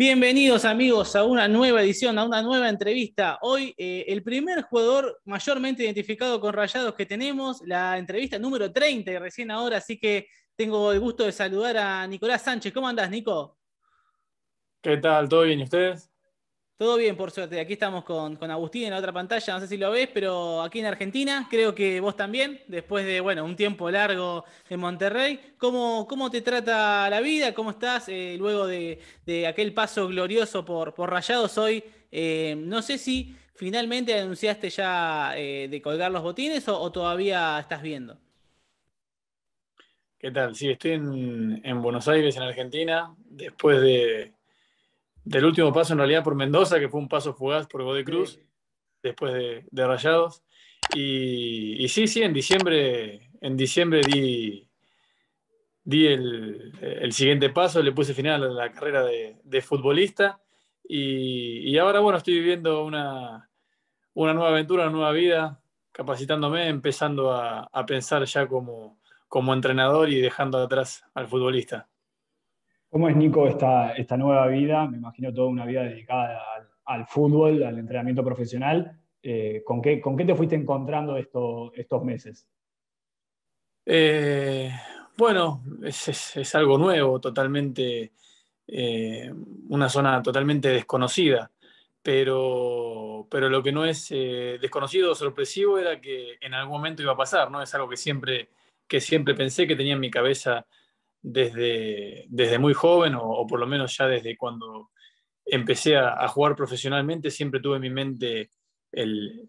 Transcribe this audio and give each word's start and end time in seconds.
Bienvenidos 0.00 0.64
amigos 0.64 1.16
a 1.16 1.24
una 1.24 1.48
nueva 1.48 1.82
edición, 1.82 2.20
a 2.20 2.24
una 2.24 2.40
nueva 2.40 2.68
entrevista. 2.68 3.36
Hoy 3.42 3.74
eh, 3.76 4.04
el 4.06 4.22
primer 4.22 4.62
jugador 4.62 5.20
mayormente 5.24 5.82
identificado 5.82 6.40
con 6.40 6.52
Rayados 6.52 6.94
que 6.94 7.04
tenemos, 7.04 7.60
la 7.66 7.98
entrevista 7.98 8.38
número 8.38 8.72
30 8.72 9.10
y 9.10 9.18
recién 9.18 9.50
ahora, 9.50 9.78
así 9.78 9.98
que 9.98 10.28
tengo 10.54 10.92
el 10.92 11.00
gusto 11.00 11.24
de 11.24 11.32
saludar 11.32 11.78
a 11.78 12.06
Nicolás 12.06 12.42
Sánchez. 12.42 12.72
¿Cómo 12.72 12.86
andás, 12.86 13.10
Nico? 13.10 13.58
¿Qué 14.80 14.98
tal? 14.98 15.28
¿Todo 15.28 15.42
bien? 15.42 15.58
¿Y 15.58 15.64
ustedes? 15.64 16.07
Todo 16.78 16.96
bien, 16.96 17.16
por 17.16 17.32
suerte. 17.32 17.58
Aquí 17.58 17.72
estamos 17.72 18.04
con, 18.04 18.38
Agustín 18.48 18.84
en 18.84 18.90
la 18.90 18.98
otra 18.98 19.12
pantalla, 19.12 19.54
no 19.54 19.58
sé 19.58 19.66
si 19.66 19.76
lo 19.76 19.90
ves, 19.90 20.08
pero 20.14 20.62
aquí 20.62 20.78
en 20.78 20.86
Argentina, 20.86 21.48
creo 21.50 21.74
que 21.74 21.98
vos 21.98 22.14
también, 22.14 22.60
después 22.68 23.04
de 23.04 23.20
bueno, 23.20 23.44
un 23.44 23.56
tiempo 23.56 23.90
largo 23.90 24.44
en 24.70 24.78
Monterrey. 24.78 25.40
¿Cómo, 25.58 26.06
cómo 26.08 26.30
te 26.30 26.40
trata 26.40 27.10
la 27.10 27.20
vida? 27.20 27.52
¿Cómo 27.52 27.70
estás 27.70 28.08
eh, 28.08 28.36
luego 28.38 28.68
de, 28.68 29.00
aquel 29.48 29.74
paso 29.74 30.06
glorioso 30.06 30.64
por, 30.64 30.94
por 30.94 31.10
Rayados 31.10 31.58
hoy? 31.58 31.82
Eh, 32.12 32.54
no 32.56 32.80
sé 32.80 32.96
si 32.96 33.34
finalmente 33.56 34.16
anunciaste 34.16 34.70
ya 34.70 35.32
eh, 35.36 35.66
de 35.68 35.82
colgar 35.82 36.12
los 36.12 36.22
botines 36.22 36.68
o, 36.68 36.92
todavía 36.92 37.58
estás 37.58 37.82
viendo. 37.82 38.20
¿Qué 40.16 40.30
tal? 40.30 40.54
Sí, 40.54 40.70
estoy 40.70 40.92
en 40.92 41.82
Buenos 41.82 42.06
Aires, 42.06 42.36
en 42.36 42.44
Argentina, 42.44 43.12
después 43.30 43.80
de 43.80 44.37
del 45.28 45.44
último 45.44 45.70
paso 45.74 45.92
en 45.92 45.98
realidad 45.98 46.24
por 46.24 46.34
Mendoza, 46.34 46.80
que 46.80 46.88
fue 46.88 47.00
un 47.00 47.08
paso 47.08 47.34
fugaz 47.34 47.66
por 47.66 47.82
Godoy 47.82 48.02
Cruz, 48.02 48.40
después 49.02 49.34
de, 49.70 49.86
Rayados. 49.86 50.42
Y, 50.94 51.86
sí, 51.88 52.06
sí, 52.08 52.22
en 52.22 52.32
diciembre, 52.32 53.30
en 53.42 53.54
diciembre 53.54 54.00
di, 54.00 54.66
di 55.84 56.06
el, 56.06 57.12
siguiente 57.12 57.50
paso, 57.50 57.82
le 57.82 57.92
puse 57.92 58.14
final 58.14 58.42
a 58.42 58.48
la 58.48 58.72
carrera 58.72 59.04
de, 59.04 59.60
futbolista. 59.60 60.40
Y, 60.82 61.76
ahora, 61.76 62.00
bueno, 62.00 62.16
estoy 62.16 62.32
viviendo 62.32 62.82
una, 62.82 63.50
una, 64.14 64.32
nueva 64.32 64.48
aventura, 64.48 64.84
una 64.84 64.92
nueva 64.92 65.12
vida, 65.12 65.60
capacitándome, 65.92 66.68
empezando 66.68 67.32
a, 67.34 67.84
pensar 67.86 68.24
ya 68.24 68.46
como, 68.46 68.98
como 69.28 69.52
entrenador 69.52 70.08
y 70.08 70.22
dejando 70.22 70.56
atrás 70.56 71.04
al 71.12 71.28
futbolista. 71.28 71.86
¿Cómo 72.90 73.08
es, 73.08 73.16
Nico, 73.16 73.46
esta, 73.46 73.92
esta 73.92 74.16
nueva 74.16 74.46
vida? 74.46 74.86
Me 74.86 74.96
imagino 74.96 75.32
toda 75.32 75.48
una 75.48 75.66
vida 75.66 75.82
dedicada 75.82 76.40
al, 76.86 77.06
fútbol, 77.06 77.62
al 77.62 77.78
entrenamiento 77.78 78.24
profesional. 78.24 78.98
Eh, 79.22 79.62
¿con, 79.64 79.82
qué, 79.82 80.00
¿Con 80.00 80.16
qué 80.16 80.24
te 80.24 80.34
fuiste 80.34 80.54
encontrando 80.54 81.18
estos 81.18 82.02
meses? 82.02 82.48
Eh, 83.84 84.70
bueno, 85.18 85.62
es, 85.82 86.54
algo 86.54 86.78
nuevo, 86.78 87.20
totalmente, 87.20 88.12
eh, 88.66 89.32
una 89.68 89.90
zona 89.90 90.22
totalmente 90.22 90.68
desconocida, 90.68 91.50
pero, 92.02 93.26
pero 93.30 93.50
lo 93.50 93.62
que 93.62 93.72
no 93.72 93.84
es 93.84 94.08
desconocido 94.08 95.12
o 95.12 95.14
sorpresivo 95.14 95.78
era 95.78 96.00
que 96.00 96.38
en 96.40 96.54
algún 96.54 96.76
momento 96.76 97.02
iba 97.02 97.12
a 97.12 97.16
pasar, 97.16 97.50
¿no? 97.50 97.60
Es 97.60 97.74
algo 97.74 97.88
que 97.88 97.98
siempre, 97.98 98.48
que 98.86 99.00
siempre 99.00 99.34
pensé 99.34 99.66
que 99.66 99.76
tenía 99.76 99.92
en 99.92 100.00
mi 100.00 100.10
cabeza 100.10 100.66
desde, 101.22 102.26
desde 102.28 102.58
muy 102.58 102.74
joven 102.74 103.14
o, 103.16 103.46
por 103.46 103.60
lo 103.60 103.66
menos 103.66 103.96
ya 103.96 104.06
desde 104.06 104.36
cuando 104.36 104.90
empecé 105.44 105.96
a, 105.96 106.26
jugar 106.28 106.54
profesionalmente, 106.54 107.30
siempre 107.30 107.60
tuve 107.60 107.76
en 107.76 107.82
mi 107.82 107.90
mente 107.90 108.50
el, 108.92 109.48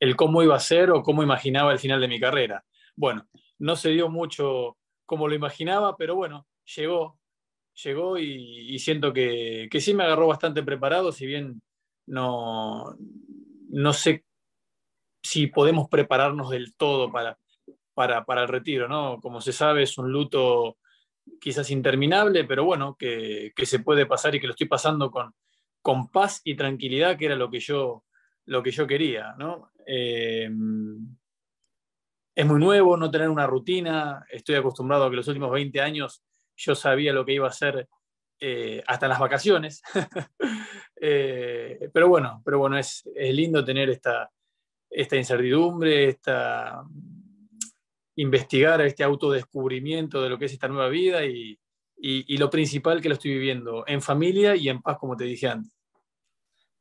el 0.00 0.16
cómo 0.16 0.42
iba 0.42 0.56
a 0.56 0.60
ser 0.60 0.90
o 0.90 1.02
cómo 1.02 1.22
imaginaba 1.22 1.72
el 1.72 1.78
final 1.78 2.00
de 2.00 2.08
mi 2.08 2.20
carrera. 2.20 2.64
Bueno, 2.96 3.28
no 3.58 3.76
se 3.76 3.90
dio 3.90 4.08
mucho 4.08 4.76
como 5.06 5.28
lo 5.28 5.34
imaginaba, 5.34 5.96
pero 5.96 6.16
bueno, 6.16 6.46
llegó, 6.76 7.18
llegó 7.82 8.18
y, 8.18 8.78
siento 8.78 9.12
que, 9.12 9.68
que, 9.70 9.80
sí 9.80 9.94
me 9.94 10.04
agarró 10.04 10.26
bastante 10.26 10.62
preparado, 10.62 11.12
si 11.12 11.26
bien 11.26 11.62
no, 12.06 12.96
no 13.70 13.92
sé 13.92 14.24
si 15.22 15.46
podemos 15.46 15.88
prepararnos 15.88 16.50
del 16.50 16.74
todo 16.76 17.10
para, 17.10 17.38
para, 17.94 18.24
el 18.42 18.48
retiro, 18.48 18.88
¿no? 18.88 19.20
Como 19.20 19.40
se 19.40 19.52
sabe, 19.52 19.84
es 19.84 19.96
un 19.98 20.10
luto 20.10 20.78
quizás 21.40 21.70
interminable, 21.70 22.44
pero 22.44 22.64
bueno, 22.64 22.96
que, 22.98 23.52
se 23.64 23.78
puede 23.78 24.06
pasar 24.06 24.34
y 24.34 24.40
que 24.40 24.46
lo 24.46 24.52
estoy 24.52 24.68
pasando 24.68 25.10
con, 25.10 25.32
con 25.80 26.10
paz 26.10 26.40
y 26.44 26.54
tranquilidad, 26.54 27.16
que 27.16 27.26
era 27.26 27.36
lo 27.36 27.50
que 27.50 27.60
yo, 27.60 28.04
lo 28.46 28.62
que 28.62 28.70
yo 28.70 28.86
quería, 28.86 29.34
¿no? 29.38 29.70
Eh, 29.86 30.50
es 32.34 32.46
muy 32.46 32.58
nuevo 32.58 32.96
no 32.96 33.10
tener 33.10 33.28
una 33.28 33.46
rutina, 33.46 34.24
estoy 34.28 34.56
acostumbrado 34.56 35.04
a 35.04 35.10
que 35.10 35.16
los 35.16 35.28
últimos 35.28 35.52
20 35.52 35.80
años 35.80 36.24
yo 36.56 36.74
sabía 36.74 37.12
lo 37.12 37.24
que 37.24 37.34
iba 37.34 37.46
a 37.46 37.50
hacer 37.50 37.88
eh, 38.40 38.82
hasta 38.86 39.08
las 39.08 39.20
vacaciones, 39.20 39.82
eh, 41.00 41.88
pero 41.92 42.08
bueno, 42.08 42.42
pero 42.44 42.58
bueno, 42.58 42.76
es, 42.76 43.08
es 43.14 43.34
lindo 43.34 43.64
tener 43.64 43.88
esta, 43.90 44.30
esta 44.90 45.16
incertidumbre, 45.16 46.08
esta, 46.08 46.84
investigar 48.16 48.80
este 48.82 49.04
autodescubrimiento 49.04 50.22
de 50.22 50.28
lo 50.28 50.38
que 50.38 50.46
es 50.46 50.52
esta 50.52 50.68
nueva 50.68 50.88
vida 50.88 51.24
y, 51.24 51.58
lo 52.36 52.50
principal 52.50 53.00
que 53.00 53.08
lo 53.08 53.14
estoy 53.14 53.32
viviendo 53.32 53.84
en 53.86 54.02
familia 54.02 54.54
y 54.56 54.68
en 54.68 54.82
paz, 54.82 54.98
como 54.98 55.16
te 55.16 55.24
dije 55.24 55.48
antes. 55.48 55.72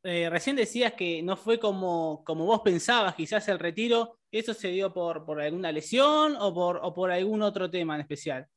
Eh, 0.03 0.29
recién 0.29 0.57
decías 0.57 0.93
que 0.93 1.23
no 1.23 1.37
fue 1.37 1.59
como, 1.59 2.23
como 2.25 2.45
vos 2.45 2.61
pensabas, 2.61 3.15
quizás 3.15 3.47
el 3.47 3.57
retiro, 3.57 4.17
¿eso 4.31 4.53
se 4.53 4.67
dio 4.67 4.91
por, 4.91 5.23
por 5.23 5.39
alguna 5.39 5.71
lesión 5.71 6.35
o 6.37 6.53
por, 6.53 6.79
o 6.83 6.93
por 6.93 7.09
algún 7.09 7.41
otro 7.41 7.69
tema 7.69 7.95
en 7.95 8.01
especial? 8.01 8.47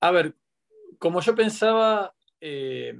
A 0.00 0.10
ver, 0.10 0.36
como 0.98 1.22
yo 1.22 1.34
pensaba, 1.34 2.14
eh, 2.40 2.94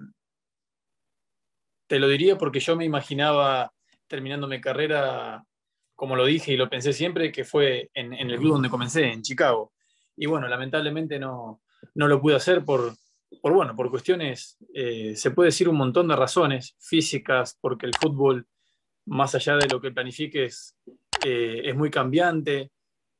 te 1.86 1.98
lo 1.98 2.08
diría 2.08 2.38
porque 2.38 2.60
yo 2.60 2.76
me 2.76 2.86
imaginaba 2.86 3.74
terminando 4.06 4.46
mi 4.46 4.60
carrera 4.60 5.44
como 5.94 6.16
lo 6.16 6.24
dije 6.24 6.52
y 6.52 6.56
lo 6.56 6.68
pensé 6.68 6.92
siempre, 6.92 7.30
que 7.30 7.44
fue 7.44 7.90
en, 7.94 8.12
el 8.12 8.38
club 8.38 8.54
donde 8.54 8.68
comencé, 8.68 9.12
en 9.12 9.22
Chicago. 9.22 9.72
Y 10.16 10.26
bueno, 10.26 10.48
lamentablemente 10.48 11.18
no, 11.18 11.62
no 11.94 12.08
lo 12.08 12.20
pude 12.20 12.36
hacer 12.36 12.64
por, 12.64 12.94
por, 13.40 13.52
bueno, 13.52 13.74
por 13.76 13.90
cuestiones, 13.90 14.56
eh, 14.72 15.14
se 15.16 15.30
puede 15.30 15.48
decir 15.48 15.68
un 15.68 15.76
montón 15.76 16.08
de 16.08 16.16
razones 16.16 16.76
físicas, 16.78 17.56
porque 17.60 17.86
el 17.86 17.94
fútbol, 17.94 18.46
más 19.06 19.34
allá 19.34 19.56
de 19.56 19.68
lo 19.68 19.80
que 19.80 19.92
planifiques, 19.92 20.76
eh, 21.24 21.62
es 21.64 21.76
muy 21.76 21.90
cambiante. 21.90 22.70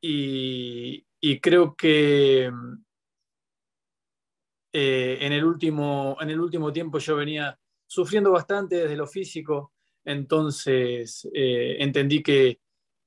Y, 0.01 1.07
creo 1.41 1.75
que 1.75 2.51
eh, 4.73 5.19
en, 5.21 5.33
el 5.33 5.45
último, 5.45 6.19
en 6.21 6.29
el 6.29 6.39
último 6.39 6.71
tiempo 6.71 6.99
yo 6.99 7.17
venía 7.17 7.59
sufriendo 7.87 8.31
bastante 8.31 8.77
desde 8.77 8.97
lo 8.97 9.07
físico, 9.07 9.73
entonces 10.05 11.27
entendí 11.33 12.23
que 12.23 12.59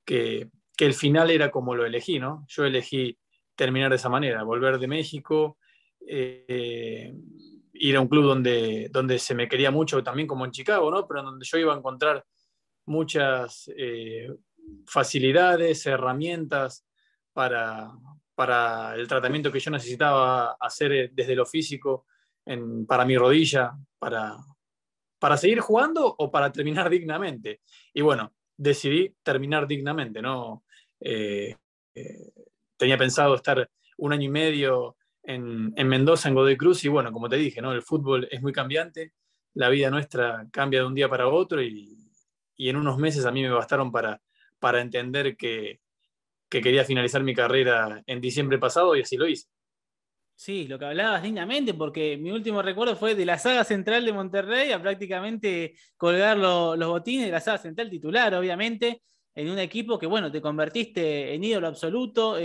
que, 0.08 0.48
el 0.78 0.94
final 0.94 1.30
era 1.30 1.50
como 1.50 1.74
lo 1.74 1.84
elegí, 1.84 2.18
¿no? 2.18 2.46
Yo 2.48 2.64
elegí 2.64 3.18
terminar 3.56 3.90
de 3.90 3.96
esa 3.96 4.08
manera, 4.08 4.44
volver 4.44 4.78
de 4.78 4.86
México, 4.86 5.58
eh, 6.06 7.12
ir 7.72 7.96
a 7.96 8.00
un 8.00 8.06
club 8.06 8.24
donde, 8.24 8.88
donde 8.90 9.18
se 9.18 9.34
me 9.34 9.48
quería 9.48 9.72
mucho, 9.72 10.02
también 10.02 10.28
como 10.28 10.44
en 10.44 10.52
Chicago, 10.52 10.90
¿no? 10.90 11.06
Pero 11.06 11.24
donde 11.24 11.44
yo 11.44 11.58
iba 11.58 11.74
a 11.74 11.76
encontrar 11.76 12.24
muchas 12.86 13.70
eh, 13.76 14.32
facilidades, 14.86 15.84
herramientas 15.84 16.86
para, 17.32 17.90
para 18.34 18.94
el 18.94 19.08
tratamiento 19.08 19.50
que 19.50 19.60
yo 19.60 19.72
necesitaba 19.72 20.52
hacer 20.60 21.10
desde 21.12 21.34
lo 21.34 21.44
físico 21.44 22.06
para 22.86 23.04
mi 23.04 23.18
rodilla, 23.18 23.72
para, 23.98 24.36
para 25.18 25.36
seguir 25.36 25.60
jugando 25.60 26.14
o 26.16 26.30
para 26.30 26.50
terminar 26.52 26.88
dignamente. 26.98 27.62
Y 27.92 28.00
bueno, 28.00 28.32
decidí 28.58 29.14
terminar 29.22 29.66
dignamente, 29.66 30.20
¿no? 30.20 30.64
Eh, 31.00 31.56
eh, 31.94 32.32
tenía 32.76 32.98
pensado 32.98 33.34
estar 33.36 33.70
un 33.96 34.12
año 34.12 34.24
y 34.24 34.28
medio 34.28 34.96
en, 35.22 35.72
Mendoza, 35.88 36.28
en 36.28 36.34
Godoy 36.34 36.56
Cruz, 36.56 36.84
y 36.84 36.88
bueno, 36.88 37.12
como 37.12 37.28
te 37.28 37.36
dije, 37.36 37.62
¿no? 37.62 37.72
El 37.72 37.82
fútbol 37.82 38.28
es 38.30 38.42
muy 38.42 38.52
cambiante, 38.52 39.14
la 39.54 39.68
vida 39.68 39.90
nuestra 39.90 40.46
cambia 40.50 40.80
de 40.80 40.86
un 40.86 40.94
día 40.94 41.08
para 41.08 41.28
otro 41.28 41.62
y, 41.62 41.94
en 42.58 42.76
unos 42.76 42.98
meses 42.98 43.24
a 43.24 43.30
mí 43.30 43.42
me 43.42 43.50
bastaron 43.50 43.92
para, 43.92 44.20
para 44.58 44.80
entender 44.80 45.36
que, 45.36 45.80
que 46.48 46.60
quería 46.60 46.84
finalizar 46.84 47.22
mi 47.22 47.32
carrera 47.32 48.02
en 48.06 48.20
diciembre 48.20 48.58
pasado 48.58 48.96
y 48.96 49.02
así 49.02 49.16
lo 49.16 49.28
hice. 49.28 49.48
Sí, 50.40 50.68
lo 50.68 50.78
que 50.78 50.84
hablabas 50.84 51.24
dignamente, 51.24 51.74
porque 51.74 52.16
mi 52.16 52.30
último 52.30 52.62
recuerdo 52.62 52.94
fue 52.94 53.16
de 53.16 53.26
la 53.26 53.38
saga 53.38 53.64
central 53.64 54.04
de 54.04 54.12
Monterrey 54.12 54.70
a 54.70 54.80
prácticamente 54.80 55.74
colgar 55.96 56.36
los 56.38 56.86
botines 56.86 57.26
de 57.26 57.32
la 57.32 57.40
saga 57.40 57.58
central 57.58 57.90
titular, 57.90 58.32
obviamente, 58.36 59.02
en 59.34 59.50
un 59.50 59.58
equipo 59.58 59.98
que, 59.98 60.06
bueno, 60.06 60.30
te 60.30 60.40
convertiste 60.40 61.34
en 61.34 61.42
ídolo 61.42 61.66
absoluto. 61.66 62.36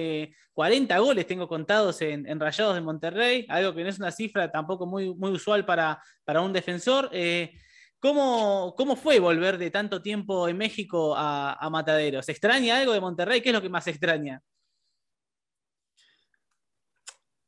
40 0.53 0.95
eh, 0.95 0.99
goles 0.99 1.27
tengo 1.27 1.47
contados 1.47 2.01
en, 2.01 2.39
Rayados 2.39 2.73
de 2.73 2.81
Monterrey, 2.81 3.45
algo 3.47 3.75
que 3.75 3.83
no 3.83 3.89
es 3.89 3.99
una 3.99 4.11
cifra 4.11 4.51
tampoco 4.51 4.87
muy, 4.87 5.13
muy 5.13 5.29
usual 5.29 5.63
para, 5.63 6.01
para 6.25 6.41
un 6.41 6.51
defensor. 6.51 7.11
Eh, 7.13 7.53
¿cómo, 7.99 8.73
¿cómo, 8.75 8.95
fue 8.95 9.19
volver 9.19 9.59
de 9.59 9.69
tanto 9.69 10.01
tiempo 10.01 10.47
en 10.47 10.57
México 10.57 11.15
a, 11.15 11.53
a 11.63 11.69
Mataderos? 11.69 12.25
¿Se 12.25 12.31
extraña 12.31 12.79
algo 12.79 12.93
de 12.93 13.01
Monterrey? 13.01 13.41
¿Qué 13.41 13.49
es 13.49 13.55
lo 13.55 13.61
que 13.61 13.69
más 13.69 13.85
extraña? 13.85 14.41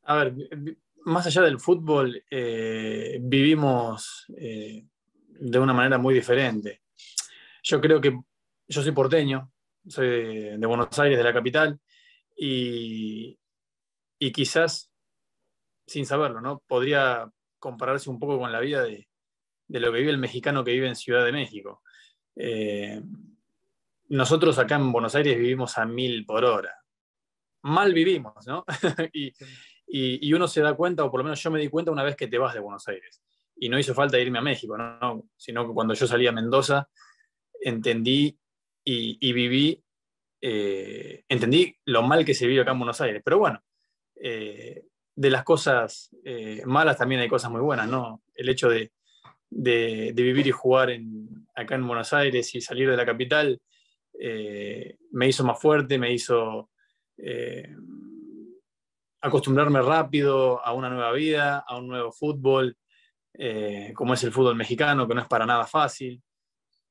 A 0.06 0.16
ver, 0.16 0.36
más 1.06 1.26
allá 1.26 1.42
del 1.42 1.60
fútbol, 1.60 2.24
eh, 2.30 3.18
vivimos 3.22 4.26
eh, 4.38 4.86
de 5.28 5.60
una 5.60 5.74
manera 5.74 5.98
muy 5.98 6.14
diferente. 6.14 6.82
Yo 7.64 7.82
creo 7.82 8.00
que 8.00 8.20
yo 8.68 8.82
soy 8.82 8.92
porteño, 8.92 9.52
soy 9.88 10.58
de, 10.58 10.66
Buenos 10.66 10.98
Aires, 11.00 11.18
de 11.18 11.24
la 11.24 11.34
capital, 11.34 11.80
y, 12.36 13.40
quizás, 14.34 14.92
sin 15.86 16.06
saberlo, 16.06 16.42
¿no? 16.42 16.64
podría 16.68 17.30
compararse 17.60 18.10
un 18.10 18.20
poco 18.20 18.40
con 18.40 18.52
la 18.52 18.60
vida 18.60 18.84
de, 18.84 19.08
lo 19.68 19.92
que 19.92 20.00
vive 20.00 20.12
el 20.12 20.18
mexicano 20.18 20.64
que 20.64 20.72
vive 20.72 20.88
en 20.88 20.96
Ciudad 20.96 21.26
de 21.26 21.32
México. 21.32 21.82
Eh, 22.36 23.02
nosotros 24.10 24.58
acá 24.60 24.76
en 24.76 24.92
Buenos 24.92 25.16
Aires 25.16 25.38
vivimos 25.38 25.78
a 25.78 25.86
mil 25.86 26.26
por 26.26 26.44
hora. 26.46 26.76
Mal 27.64 27.94
vivimos, 27.94 28.46
¿no? 28.46 28.66
y, 29.14 29.32
y, 29.88 30.34
uno 30.34 30.48
se 30.48 30.62
da 30.62 30.74
cuenta, 30.74 31.04
o 31.04 31.12
por 31.12 31.20
lo 31.20 31.24
menos 31.24 31.42
yo 31.42 31.52
me 31.52 31.60
di 31.60 31.70
cuenta 31.70 31.92
una 31.92 32.04
vez 32.04 32.16
que 32.16 32.28
te 32.28 32.38
vas 32.38 32.54
de 32.54 32.60
Buenos 32.60 32.88
Aires. 32.88 33.22
Y 33.56 33.70
no 33.70 33.80
hizo 33.80 33.94
falta 33.94 34.20
irme 34.20 34.40
a 34.40 34.42
México, 34.42 34.78
¿no? 34.78 35.24
sino 35.38 35.66
que 35.68 35.74
cuando 35.74 35.94
yo 35.94 36.08
salí 36.08 36.28
a 36.28 36.32
Mendoza, 36.32 36.90
entendí 37.62 38.38
y, 38.84 39.34
viví, 39.34 39.84
eh, 40.42 41.24
entendí 41.28 41.76
lo 41.86 42.04
mal 42.04 42.26
que 42.26 42.34
se 42.34 42.48
vive 42.48 42.62
acá 42.62 42.72
en 42.72 42.80
Buenos 42.80 43.02
Aires. 43.02 43.22
Pero 43.24 43.40
bueno, 43.40 43.64
eh, 44.16 44.84
de 45.16 45.30
las 45.30 45.44
cosas 45.44 46.10
eh, 46.24 46.62
malas 46.66 46.98
también 46.98 47.22
hay 47.22 47.30
cosas 47.30 47.50
muy 47.52 47.62
buenas, 47.62 47.88
¿no? 47.88 48.24
El 48.34 48.50
hecho 48.50 48.70
de, 48.70 48.92
de, 49.50 50.14
vivir 50.16 50.48
y 50.48 50.52
jugar 50.52 50.90
en, 50.90 51.48
acá 51.56 51.76
en 51.76 51.88
Buenos 51.88 52.12
Aires 52.14 52.54
y 52.54 52.62
salir 52.62 52.90
de 52.90 52.98
la 52.98 53.06
capital 53.06 53.62
me 55.12 55.28
hizo 55.28 55.44
más 55.44 55.60
fuerte, 55.60 55.98
me 55.98 56.14
hizo 56.14 56.70
acostumbrarme 59.26 59.82
rápido 59.82 60.64
a 60.64 60.72
una 60.74 60.88
nueva 60.88 61.12
vida, 61.12 61.66
a 61.68 61.78
un 61.78 61.88
nuevo 61.88 62.12
fútbol, 62.12 62.78
eh, 63.34 63.92
como 63.96 64.14
es 64.14 64.24
el 64.24 64.32
fútbol 64.32 64.56
mexicano, 64.56 65.08
que 65.08 65.16
no 65.16 65.22
es 65.22 65.28
para 65.28 65.48
nada 65.48 65.66
fácil. 65.66 66.22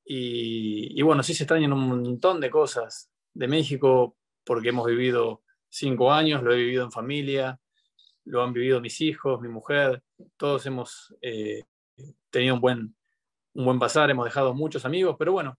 Y, 0.05 1.01
bueno, 1.03 1.23
sí 1.23 1.33
se 1.33 1.45
extrañan 1.45 1.73
un 1.73 1.89
montón 1.89 2.41
de 2.41 2.51
cosas 2.51 3.09
de 3.33 3.47
México, 3.47 4.17
porque 4.45 4.71
hemos 4.71 4.87
vivido 4.87 5.43
cinco 5.69 6.13
años, 6.13 6.43
lo 6.43 6.53
he 6.53 6.57
vivido 6.57 6.85
en 6.85 6.91
familia, 6.91 7.61
lo 8.25 8.43
han 8.43 8.53
vivido 8.53 8.81
mis 8.81 9.01
hijos, 9.01 9.41
mi 9.41 9.49
mujer, 9.49 10.03
todos 10.37 10.67
hemos 10.67 11.15
eh, 11.23 11.63
tenido 12.31 12.57
un 12.57 12.61
buen, 12.61 12.97
un 13.55 13.65
buen 13.65 13.79
pasar, 13.79 14.11
hemos 14.11 14.25
dejado 14.25 14.55
muchos 14.55 14.85
amigos, 14.85 15.15
pero 15.19 15.33
bueno, 15.33 15.57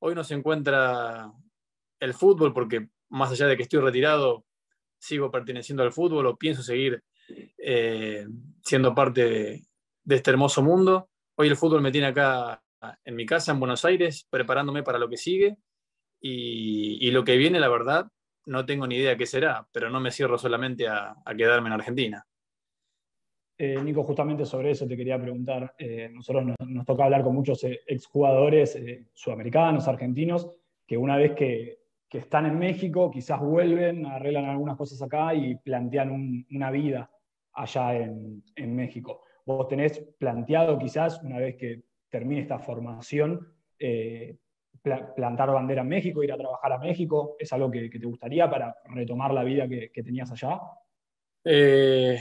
hoy 0.00 0.16
nos 0.16 0.30
encuentra 0.32 1.30
el 2.00 2.14
fútbol, 2.14 2.52
porque 2.52 2.88
más 3.10 3.30
allá 3.30 3.46
de 3.46 3.56
que 3.56 3.62
estoy 3.62 3.80
retirado, 3.80 4.45
sigo 5.06 5.30
perteneciendo 5.30 5.82
al 5.82 5.92
fútbol 5.92 6.26
o 6.26 6.36
pienso 6.36 6.62
seguir 6.62 7.02
eh, 7.58 8.26
siendo 8.62 8.94
parte 8.94 9.62
de, 10.04 10.16
este 10.16 10.30
hermoso 10.30 10.62
mundo. 10.62 11.08
Hoy 11.36 11.48
el 11.48 11.56
fútbol 11.56 11.82
me 11.82 11.92
tiene 11.92 12.08
acá 12.08 12.62
en 13.04 13.14
mi 13.14 13.24
casa, 13.24 13.52
en 13.52 13.60
Buenos 13.60 13.84
Aires, 13.84 14.26
preparándome 14.28 14.82
para 14.82 14.98
lo 14.98 15.08
que 15.08 15.16
sigue 15.16 15.56
y, 16.20 17.10
lo 17.10 17.24
que 17.24 17.36
viene, 17.36 17.60
la 17.60 17.68
verdad, 17.68 18.06
no 18.46 18.64
tengo 18.66 18.86
ni 18.86 18.96
idea 18.96 19.16
qué 19.16 19.26
será, 19.26 19.66
pero 19.72 19.90
no 19.90 20.00
me 20.00 20.10
cierro 20.10 20.38
solamente 20.38 20.88
a, 20.88 21.16
quedarme 21.36 21.68
en 21.68 21.72
Argentina. 21.72 22.26
Eh, 23.58 23.80
Nico, 23.82 24.02
justamente 24.02 24.44
sobre 24.44 24.72
eso 24.72 24.86
te 24.86 24.96
quería 24.96 25.20
preguntar. 25.20 25.74
Eh, 25.78 26.10
nosotros 26.12 26.44
nos, 26.58 26.86
toca 26.86 27.04
hablar 27.04 27.22
con 27.22 27.34
muchos 27.34 27.64
exjugadores 27.64 28.78
sudamericanos, 29.14 29.88
argentinos, 29.88 30.50
que 30.86 30.96
una 30.96 31.16
vez 31.16 31.32
que, 31.34 31.85
que 32.08 32.18
están 32.18 32.46
en 32.46 32.58
México, 32.58 33.10
quizás 33.10 33.40
vuelven, 33.40 34.06
arreglan 34.06 34.44
algunas 34.44 34.76
cosas 34.76 35.02
acá 35.02 35.34
y 35.34 35.56
plantean 35.56 36.44
una 36.50 36.70
vida 36.70 37.10
allá 37.52 37.96
en, 37.96 38.76
México. 38.76 39.22
¿Vos 39.44 39.66
tenés 39.68 39.98
planteado 40.18 40.78
quizás, 40.78 41.22
una 41.22 41.38
vez 41.38 41.56
que 41.56 41.82
termine 42.08 42.42
esta 42.42 42.58
formación, 42.58 43.52
eh, 43.78 44.36
plantar 45.16 45.50
bandera 45.50 45.82
en 45.82 45.88
México, 45.88 46.22
ir 46.22 46.32
a 46.32 46.36
trabajar 46.36 46.72
a 46.72 46.78
México? 46.78 47.36
¿Es 47.38 47.52
algo 47.52 47.70
que, 47.70 47.88
te 47.88 48.06
gustaría 48.06 48.48
para 48.48 48.76
retomar 48.84 49.34
la 49.34 49.42
vida 49.42 49.66
que, 49.68 49.90
tenías 50.02 50.30
allá? 50.30 50.60
Eh, 51.44 52.18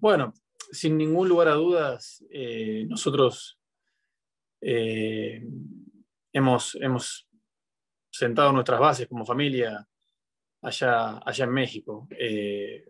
bueno, 0.00 0.32
sin 0.72 0.96
ningún 0.96 1.28
lugar 1.28 1.48
a 1.48 1.54
dudas, 1.54 2.24
eh, 2.30 2.84
nosotros 2.88 3.60
hemos, 6.32 6.74
hemos 6.80 7.27
sentado 8.10 8.52
nuestras 8.52 8.80
bases 8.80 9.06
como 9.06 9.24
familia 9.24 9.86
allá, 10.62 11.18
allá 11.18 11.44
en 11.44 11.52
México. 11.52 12.08
Eh, 12.10 12.84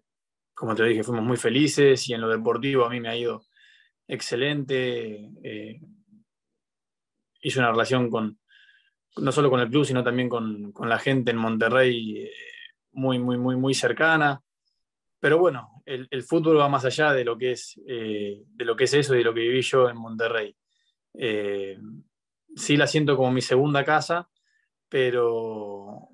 como 0.54 0.74
te 0.74 0.84
dije, 0.84 1.04
fuimos 1.04 1.24
muy 1.24 1.36
felices 1.36 2.08
y 2.08 2.14
en 2.14 2.20
lo 2.20 2.28
deportivo 2.28 2.84
a 2.84 2.90
mí 2.90 3.00
me 3.00 3.08
ha 3.08 3.16
ido 3.16 3.44
excelente. 4.06 5.30
Eh, 5.42 5.80
hice 7.40 7.58
una 7.58 7.70
relación 7.70 8.10
con, 8.10 8.38
no 9.16 9.32
solo 9.32 9.50
con 9.50 9.60
el 9.60 9.68
club, 9.68 9.84
sino 9.84 10.02
también 10.02 10.28
con, 10.28 10.72
la 10.80 10.98
gente 10.98 11.30
en 11.30 11.36
Monterrey 11.36 12.24
eh, 12.24 12.32
muy, 12.92 13.18
muy, 13.18 13.38
muy, 13.38 13.56
muy 13.56 13.74
cercana. 13.74 14.42
Pero 15.20 15.38
bueno, 15.38 15.82
el, 15.84 16.22
fútbol 16.22 16.58
va 16.58 16.68
más 16.68 16.84
allá 16.84 17.12
de 17.12 17.24
lo, 17.24 17.36
que 17.36 17.52
es, 17.52 17.80
de 17.84 18.64
lo 18.64 18.76
que 18.76 18.84
es 18.84 18.94
eso 18.94 19.14
y 19.14 19.18
de 19.18 19.24
lo 19.24 19.34
que 19.34 19.40
viví 19.40 19.62
yo 19.62 19.90
en 19.90 19.96
Monterrey. 19.96 20.54
sí 22.54 22.76
la 22.76 22.86
siento 22.86 23.16
como 23.16 23.32
mi 23.32 23.40
segunda 23.40 23.84
casa, 23.84 24.28
pero, 24.88 26.08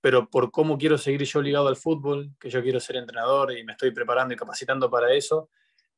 pero 0.00 0.28
por 0.28 0.50
cómo 0.50 0.78
quiero 0.78 0.98
seguir 0.98 1.24
yo 1.24 1.42
ligado 1.42 1.68
al 1.68 1.76
fútbol, 1.76 2.30
que 2.38 2.50
yo 2.50 2.62
quiero 2.62 2.80
ser 2.80 2.96
entrenador 2.96 3.52
y 3.56 3.64
me 3.64 3.72
estoy 3.72 3.90
preparando 3.90 4.34
y 4.34 4.36
capacitando 4.36 4.90
para 4.90 5.12
eso, 5.12 5.50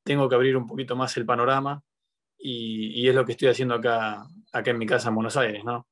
tengo 0.03 0.29
que 0.29 0.35
abrir 0.35 0.57
un 0.57 0.67
poquito 0.67 0.97
más 0.97 1.17
el 1.17 1.27
panorama 1.27 1.83
y, 2.39 3.07
es 3.09 3.15
lo 3.15 3.25
que 3.25 3.33
estoy 3.33 3.49
haciendo 3.49 3.75
acá, 3.75 4.27
acá 4.53 4.71
en 4.71 4.79
mi 4.79 4.87
casa 4.87 5.09
en 5.09 5.15
Buenos 5.15 5.37
Aires, 5.37 5.65
¿no? 5.65 5.89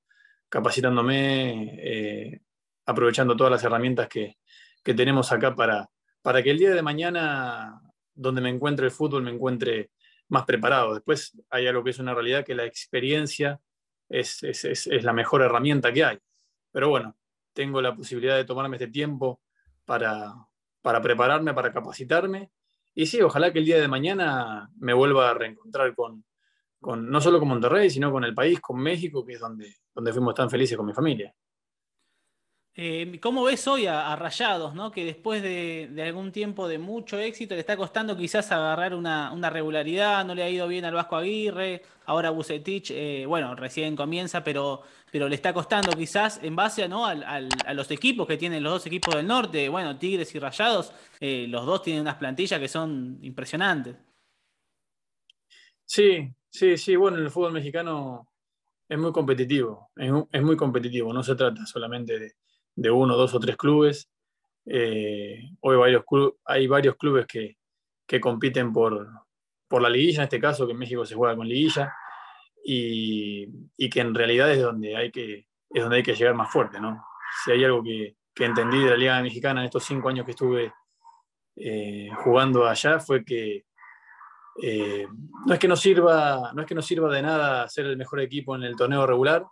capacitándome, 0.49 1.79
eh, 1.83 2.41
aprovechando 2.87 3.37
todas 3.37 3.51
las 3.51 3.65
herramientas 3.65 4.09
que, 4.09 4.39
que, 4.83 4.95
tenemos 4.95 5.31
acá 5.31 5.55
para, 5.55 5.91
para 6.23 6.43
que 6.43 6.51
el 6.51 6.59
día 6.59 6.71
de 6.71 6.83
mañana, 6.83 7.83
donde 8.15 8.41
me 8.41 8.49
encuentre 8.49 8.87
el 8.87 8.93
fútbol, 8.93 9.23
me 9.23 9.31
encuentre 9.31 9.91
más 10.29 10.45
preparado. 10.45 10.95
Después 10.95 11.39
hay 11.51 11.67
algo 11.67 11.85
que 11.85 11.91
es 11.91 11.99
una 11.99 12.15
realidad, 12.15 12.45
que 12.45 12.55
la 12.55 12.65
experiencia 12.65 13.61
es, 14.09 14.43
es, 14.43 14.65
es, 14.65 15.05
la 15.05 15.13
mejor 15.13 15.43
herramienta 15.43 15.93
que 15.93 16.05
hay. 16.05 16.19
Pero 16.71 16.89
bueno, 16.89 17.17
tengo 17.53 17.81
la 17.83 17.95
posibilidad 17.95 18.37
de 18.37 18.45
tomarme 18.45 18.77
este 18.77 18.89
tiempo 18.89 19.41
para, 19.85 20.35
para 20.83 21.01
prepararme, 21.01 21.55
para 21.55 21.73
capacitarme. 21.73 22.51
Y 22.95 23.07
sí, 23.07 23.21
ojalá 23.21 23.53
que 23.53 23.59
el 23.61 23.65
día 23.65 23.81
de 23.81 23.89
mañana 23.89 24.71
me 24.79 24.93
vuelva 24.93 25.31
a 25.31 25.35
reencontrar 25.35 25.95
con, 25.95 26.25
con, 26.81 27.09
no 27.11 27.21
solo 27.21 27.39
con 27.39 27.49
Monterrey, 27.49 27.91
sino 27.91 28.11
con 28.11 28.25
el 28.25 28.35
país, 28.35 28.61
con 28.61 28.79
México, 28.81 29.25
que 29.25 29.35
es 29.35 29.41
donde, 29.41 29.77
donde 29.95 30.13
fuimos 30.13 30.35
tan 30.35 30.51
felices 30.51 30.77
con 30.77 30.87
mi 30.87 30.93
familia. 30.93 31.35
Eh, 32.81 33.19
¿Cómo 33.21 33.43
ves 33.43 33.67
hoy 33.67 33.87
a, 33.87 34.15
Rayados, 34.15 34.73
¿no? 34.73 34.93
que 34.93 35.05
después 35.05 35.43
de, 35.43 35.91
algún 36.07 36.31
tiempo 36.31 36.69
de 36.69 36.79
mucho 36.79 37.19
éxito 37.19 37.55
le 37.55 37.61
está 37.61 37.77
costando 37.77 38.17
quizás 38.17 38.53
agarrar 38.53 38.95
una, 38.95 39.51
regularidad, 39.51 40.25
no 40.25 40.33
le 40.33 40.45
ha 40.45 40.49
ido 40.49 40.69
bien 40.69 40.85
al 40.85 40.95
Vasco 40.95 41.17
Aguirre, 41.17 41.83
ahora 42.07 42.31
Bucetich, 42.31 42.93
eh, 42.93 43.25
bueno, 43.27 43.57
recién 43.57 43.97
comienza, 43.97 44.45
pero, 44.45 44.83
pero 45.11 45.29
le 45.29 45.35
está 45.35 45.53
costando 45.53 45.91
quizás 45.91 46.39
en 46.41 46.55
base 46.55 46.85
a, 46.85 47.75
los 47.75 47.91
equipos 47.91 48.29
que 48.29 48.37
tienen 48.37 48.63
los 48.63 48.75
dos 48.75 48.87
equipos 48.87 49.13
del 49.17 49.27
norte, 49.27 49.69
bueno, 49.69 49.99
Tigres 49.99 50.33
y 50.37 50.39
Rayados, 50.39 50.93
eh, 51.19 51.47
los 51.49 51.67
dos 51.67 51.83
tienen 51.83 52.03
unas 52.03 52.15
plantillas 52.15 52.61
que 52.61 52.69
son 52.69 53.19
impresionantes. 53.23 53.97
Sí, 55.85 56.33
sí, 56.49 56.77
sí, 56.77 56.95
bueno, 56.95 57.19
en 57.19 57.25
el 57.25 57.31
fútbol 57.33 57.55
mexicano 57.55 58.29
es 58.89 58.99
muy 58.99 59.11
competitivo, 59.11 59.91
es 59.97 60.43
muy 60.43 60.57
competitivo, 60.57 61.13
no 61.13 61.25
se 61.25 61.35
trata 61.35 61.67
solamente 61.67 62.21
de 62.21 62.37
de 62.79 62.91
uno, 62.91 63.17
dos 63.17 63.35
o 63.35 63.41
tres 63.41 63.57
clubes. 63.57 64.09
Eh, 64.65 65.51
hoy 65.61 65.77
varios 65.77 66.05
hay 66.45 66.67
varios 66.67 66.97
clubes 66.97 67.27
que, 67.27 67.57
compiten 68.21 68.73
por, 68.73 69.07
la 69.71 69.91
liguilla, 69.91 70.19
en 70.19 70.25
este 70.25 70.41
caso 70.41 70.67
que 70.67 70.73
en 70.73 70.79
México 70.79 71.05
se 71.05 71.15
juega 71.15 71.37
con 71.37 71.49
liguilla, 71.49 71.93
y, 72.65 73.91
que 73.91 74.01
en 74.01 74.15
realidad 74.15 74.51
es 74.53 74.63
donde 74.63 74.97
hay 74.97 75.11
que, 75.11 75.49
es 75.71 75.83
donde 75.83 75.97
hay 75.97 76.03
que 76.03 76.15
llegar 76.15 76.35
más 76.35 76.51
fuerte. 76.51 76.81
¿no? 76.81 77.05
Si 77.45 77.51
hay 77.51 77.65
algo 77.65 77.83
que, 77.83 78.17
entendí 78.41 78.79
de 78.79 78.91
la 78.91 78.97
Liga 78.97 79.21
Mexicana 79.21 79.61
en 79.61 79.67
estos 79.67 79.83
cinco 79.83 80.09
años 80.09 80.25
que 80.25 80.31
estuve 80.31 80.73
eh, 81.57 82.09
jugando 82.23 82.69
allá 82.69 83.01
fue 83.01 83.25
que 83.25 83.65
eh, 84.63 85.09
no, 85.45 85.55
es 85.55 85.59
que 85.59 85.67
no, 85.67 85.75
sirva, 85.75 86.53
no 86.55 86.63
es 86.63 86.69
que 86.69 86.75
nos 86.77 86.87
sirva 86.87 87.13
de 87.13 87.21
nada 87.21 87.69
ser 87.69 87.87
el 87.87 87.97
mejor 87.97 88.21
equipo 88.21 88.55
en 88.55 88.63
el 88.63 88.77
torneo 88.77 89.05
regular, 89.05 89.45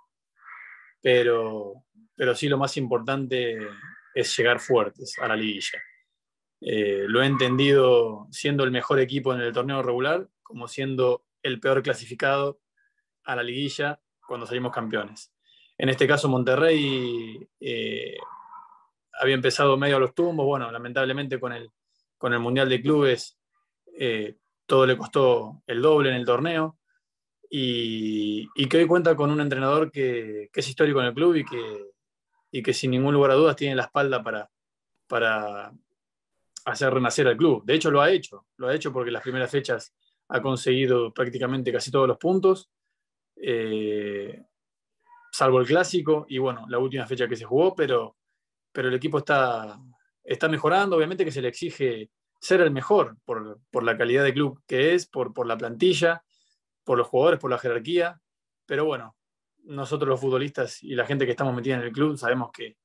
pero, 1.03 1.86
pero 2.17 2.35
sí 2.35 2.49
lo 2.49 2.59
más 2.59 2.77
importante 2.77 3.59
es 4.15 4.37
llegar 4.37 4.61
fuertes 4.61 5.19
a 5.21 5.29
la 5.29 5.37
liguilla. 5.37 5.79
Eh, 6.61 7.05
lo 7.07 7.23
he 7.23 7.27
entendido 7.27 8.27
siendo 8.31 8.65
el 8.65 8.71
mejor 8.71 8.99
equipo 8.99 9.35
en 9.35 9.41
el 9.41 9.53
torneo 9.53 9.83
regular, 9.83 10.27
como 10.43 10.67
siendo 10.67 11.25
el 11.43 11.61
peor 11.61 11.83
clasificado 11.83 12.61
a 13.25 13.37
la 13.37 13.43
liguilla 13.43 14.01
cuando 14.27 14.47
salimos 14.47 14.73
campeones. 14.73 15.33
En 15.79 15.91
este 15.91 16.07
caso, 16.07 16.29
Monterrey 16.29 17.47
eh, 17.61 18.17
había 19.21 19.35
empezado 19.35 19.77
medio 19.77 19.97
a 19.97 20.01
los 20.01 20.15
tumbos, 20.15 20.47
bueno, 20.47 20.71
lamentablemente 20.71 21.39
con 21.39 21.53
el, 21.53 21.71
con 22.17 22.33
el 22.33 22.41
Mundial 22.41 22.69
de 22.69 22.81
Clubes 22.81 23.39
eh, 23.99 24.37
todo 24.67 24.87
le 24.87 24.97
costó 24.97 25.63
el 25.67 25.81
doble 25.81 26.11
en 26.11 26.17
el 26.17 26.27
torneo 26.27 26.79
y, 27.49 28.49
que 28.69 28.79
hoy 28.79 28.87
cuenta 28.87 29.15
con 29.15 29.31
un 29.31 29.41
entrenador 29.41 29.91
que, 29.91 30.51
es 30.53 30.69
histórico 30.69 31.01
en 31.01 31.07
el 31.07 31.15
club 31.15 31.37
y 31.37 31.45
que, 31.45 31.87
y 32.51 32.63
que 32.63 32.73
sin 32.73 32.91
ningún 32.93 33.15
lugar 33.15 33.33
a 33.33 33.35
dudas 33.35 33.57
tiene 33.57 33.75
la 33.75 33.83
espalda 33.83 34.23
para, 34.23 34.51
para 35.07 35.73
hacer 36.65 36.93
renacer 36.93 37.29
al 37.29 37.37
club. 37.37 37.65
De 37.65 37.75
hecho, 37.75 37.91
lo 37.91 38.01
ha 38.01 38.11
hecho, 38.11 38.47
lo 38.57 38.69
ha 38.69 38.75
hecho 38.75 38.93
porque 38.93 39.11
las 39.11 39.23
primeras 39.23 39.51
fechas 39.51 39.95
ha 40.29 40.43
conseguido 40.43 41.13
prácticamente 41.13 41.73
casi 41.73 41.91
todos 41.91 42.09
los 42.09 42.19
puntos, 42.19 42.71
eh, 43.37 44.45
salvo 45.31 45.61
el 45.61 45.67
clásico 45.67 46.27
y 46.29 46.39
bueno, 46.39 46.67
la 46.69 46.79
última 46.79 47.07
fecha 47.07 47.29
que 47.29 47.37
se 47.37 47.45
jugó, 47.45 47.75
pero, 47.75 48.17
pero 48.73 48.89
el 48.89 48.95
equipo 48.95 49.19
está, 49.19 49.79
está 50.25 50.49
mejorando, 50.49 50.97
obviamente 50.97 51.25
que 51.25 51.31
se 51.31 51.43
le 51.43 51.49
exige 51.49 52.11
ser 52.41 52.61
el 52.61 52.71
mejor 52.71 53.17
por, 53.25 53.61
por 53.71 53.83
la 53.83 53.97
calidad 53.97 54.25
de 54.25 54.35
club 54.35 54.61
que 54.67 54.95
es, 54.95 55.07
por, 55.07 55.33
por 55.33 55.47
la 55.47 55.57
plantilla, 55.57 56.25
por 56.85 56.99
los 56.99 57.07
jugadores, 57.07 57.41
por 57.41 57.51
la 57.51 57.59
jerarquía, 57.59 58.21
pero 58.67 58.85
bueno, 58.85 59.17
nosotros 59.67 60.09
los 60.09 60.21
futbolistas 60.21 60.83
y 60.83 60.95
la 60.95 61.07
gente 61.07 61.25
que 61.25 61.33
estamos 61.33 61.55
metida 61.55 61.77
en 61.77 61.83
el 61.83 61.93
club 61.93 62.17
sabemos 62.17 62.51
que, 62.53 62.77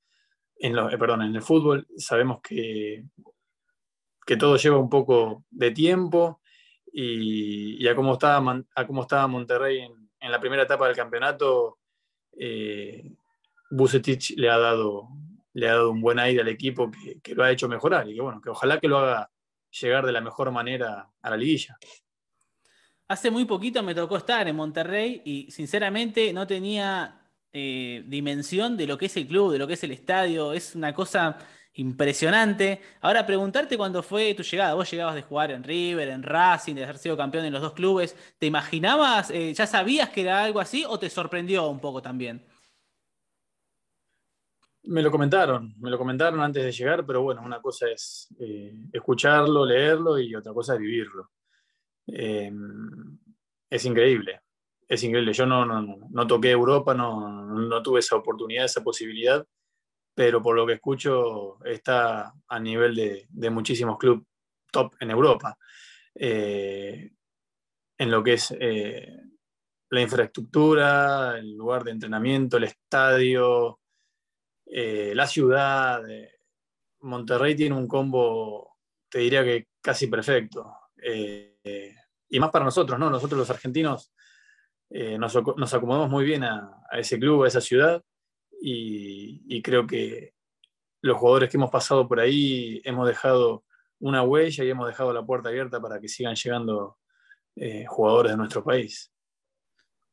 en 0.57 0.75
lo, 0.75 0.89
eh, 0.89 0.97
perdón, 0.97 1.23
en 1.23 1.35
el 1.35 1.41
fútbol, 1.41 1.87
sabemos 1.97 2.39
que, 2.41 3.05
que 4.25 4.37
todo 4.37 4.57
lleva 4.57 4.77
un 4.77 4.89
poco 4.89 5.45
de 5.49 5.71
tiempo 5.71 6.41
y, 6.93 7.87
a, 7.87 7.95
cómo 7.95 8.13
estaba, 8.13 8.63
cómo 8.85 9.07
Monterrey 9.27 9.79
en, 9.79 10.09
en 10.19 10.31
la 10.31 10.39
primera 10.39 10.63
etapa 10.63 10.87
del 10.87 10.95
campeonato, 10.95 11.79
eh, 12.37 13.11
le 14.35 14.49
ha 14.49 14.57
dado 14.57 15.07
le 15.53 15.67
ha 15.67 15.73
dado 15.73 15.91
un 15.91 16.01
buen 16.01 16.19
aire 16.19 16.41
al 16.41 16.47
equipo 16.47 16.89
que, 16.89 17.19
que, 17.19 17.35
lo 17.35 17.43
ha 17.43 17.51
hecho 17.51 17.67
mejorar 17.67 18.07
y 18.09 18.15
que 18.15 18.21
bueno, 18.21 18.39
que 18.41 18.49
ojalá 18.49 18.79
que 18.79 18.87
lo 18.87 18.99
haga 18.99 19.29
llegar 19.69 20.05
de 20.05 20.11
la 20.11 20.21
mejor 20.21 20.51
manera 20.51 21.09
a 21.21 21.29
la 21.29 21.37
liguilla. 21.37 21.77
Hace 23.11 23.29
muy 23.29 23.43
poquito 23.43 23.83
me 23.83 23.93
tocó 23.93 24.15
estar 24.15 24.47
en 24.47 24.55
Monterrey 24.55 25.21
y 25.25 25.51
sinceramente 25.51 26.31
no 26.31 26.47
tenía 26.47 27.19
eh, 27.51 28.05
dimensión 28.07 28.77
de 28.77 28.87
lo 28.87 28.97
que 28.97 29.07
es 29.07 29.17
el 29.17 29.27
club, 29.27 29.51
de 29.51 29.59
lo 29.59 29.67
que 29.67 29.73
es 29.73 29.83
el 29.83 29.91
estadio. 29.91 30.53
Es 30.53 30.75
una 30.75 30.93
cosa 30.93 31.37
impresionante. 31.73 32.79
Ahora, 33.01 33.25
preguntarte 33.25 33.75
cuándo 33.75 34.01
fue 34.01 34.33
tu 34.33 34.43
llegada. 34.43 34.75
Vos 34.75 34.89
llegabas 34.89 35.15
de 35.15 35.23
jugar 35.23 35.51
en 35.51 35.61
River, 35.61 36.07
en 36.07 36.23
Racing, 36.23 36.73
de 36.73 36.85
haber 36.85 36.97
sido 36.99 37.17
campeón 37.17 37.43
en 37.43 37.51
los 37.51 37.61
dos 37.61 37.73
clubes. 37.73 38.15
¿Te 38.39 38.45
imaginabas, 38.45 39.29
eh, 39.29 39.53
ya 39.53 39.67
sabías 39.67 40.07
que 40.07 40.21
era 40.21 40.45
algo 40.45 40.61
así 40.61 40.85
o 40.87 40.97
te 40.97 41.09
sorprendió 41.09 41.67
un 41.67 41.81
poco 41.81 42.01
también? 42.01 42.45
Me 44.83 45.01
lo 45.01 45.11
comentaron, 45.11 45.75
me 45.81 45.89
lo 45.89 45.97
comentaron 45.97 46.39
antes 46.39 46.63
de 46.63 46.71
llegar, 46.71 47.05
pero 47.05 47.23
bueno, 47.23 47.41
una 47.43 47.61
cosa 47.61 47.89
es 47.89 48.33
eh, 48.39 48.73
escucharlo, 48.93 49.65
leerlo 49.65 50.17
y 50.17 50.33
otra 50.33 50.53
cosa 50.53 50.75
es 50.75 50.79
vivirlo. 50.79 51.29
Eh, 52.07 52.51
es 53.69 53.85
increíble, 53.85 54.41
es 54.87 55.03
increíble. 55.03 55.33
Yo 55.33 55.45
no, 55.45 55.65
no, 55.65 55.97
no 56.09 56.27
toqué 56.27 56.51
Europa, 56.51 56.93
no, 56.93 57.29
no, 57.45 57.81
tuve 57.81 57.99
esa 57.99 58.15
oportunidad, 58.15 58.65
esa 58.65 58.83
posibilidad, 58.83 59.45
pero 60.13 60.41
por 60.41 60.55
lo 60.55 60.65
que 60.67 60.73
escucho 60.73 61.63
está 61.65 62.33
a 62.47 62.59
nivel 62.59 62.95
de, 62.95 63.27
de 63.29 63.49
muchísimos 63.49 63.97
clubes 63.97 64.25
top 64.71 64.93
en 64.99 65.11
Europa. 65.11 65.57
Eh, 66.15 67.11
en 67.97 68.11
lo 68.11 68.23
que 68.23 68.33
es 68.33 68.51
la 69.91 70.01
infraestructura, 70.01 71.37
el 71.37 71.55
lugar 71.55 71.83
de 71.83 71.91
entrenamiento, 71.91 72.57
el 72.57 72.63
estadio, 72.63 73.79
eh, 74.65 75.11
la 75.13 75.27
ciudad. 75.27 76.01
Monterrey 77.01 77.55
tiene 77.55 77.75
un 77.75 77.87
combo, 77.87 78.77
te 79.09 79.19
diría 79.19 79.43
que 79.43 79.67
casi 79.81 80.07
perfecto. 80.07 80.73
Eh, 81.03 81.50
y 81.63 82.39
más 82.39 82.51
para 82.51 82.65
nosotros, 82.65 82.99
¿no? 82.99 83.09
Nosotros 83.09 83.37
los 83.37 83.49
argentinos 83.49 84.13
eh, 84.89 85.17
nos, 85.17 85.35
acomodamos 85.35 86.09
muy 86.09 86.25
bien 86.25 86.43
a, 86.43 86.71
ese 86.91 87.19
club, 87.19 87.43
a 87.43 87.47
esa 87.47 87.61
ciudad, 87.61 88.03
y, 88.59 89.61
creo 89.61 89.87
que 89.87 90.33
los 91.01 91.17
jugadores 91.17 91.49
que 91.49 91.57
hemos 91.57 91.71
pasado 91.71 92.07
por 92.07 92.19
ahí 92.19 92.81
hemos 92.83 93.07
dejado 93.07 93.63
una 93.99 94.23
huella 94.23 94.63
y 94.63 94.69
hemos 94.69 94.87
dejado 94.87 95.13
la 95.13 95.25
puerta 95.25 95.49
abierta 95.49 95.81
para 95.81 95.99
que 95.99 96.07
sigan 96.07 96.35
llegando 96.35 96.97
jugadores 97.87 98.31
de 98.31 98.37
nuestro 98.37 98.63
país. 98.63 99.11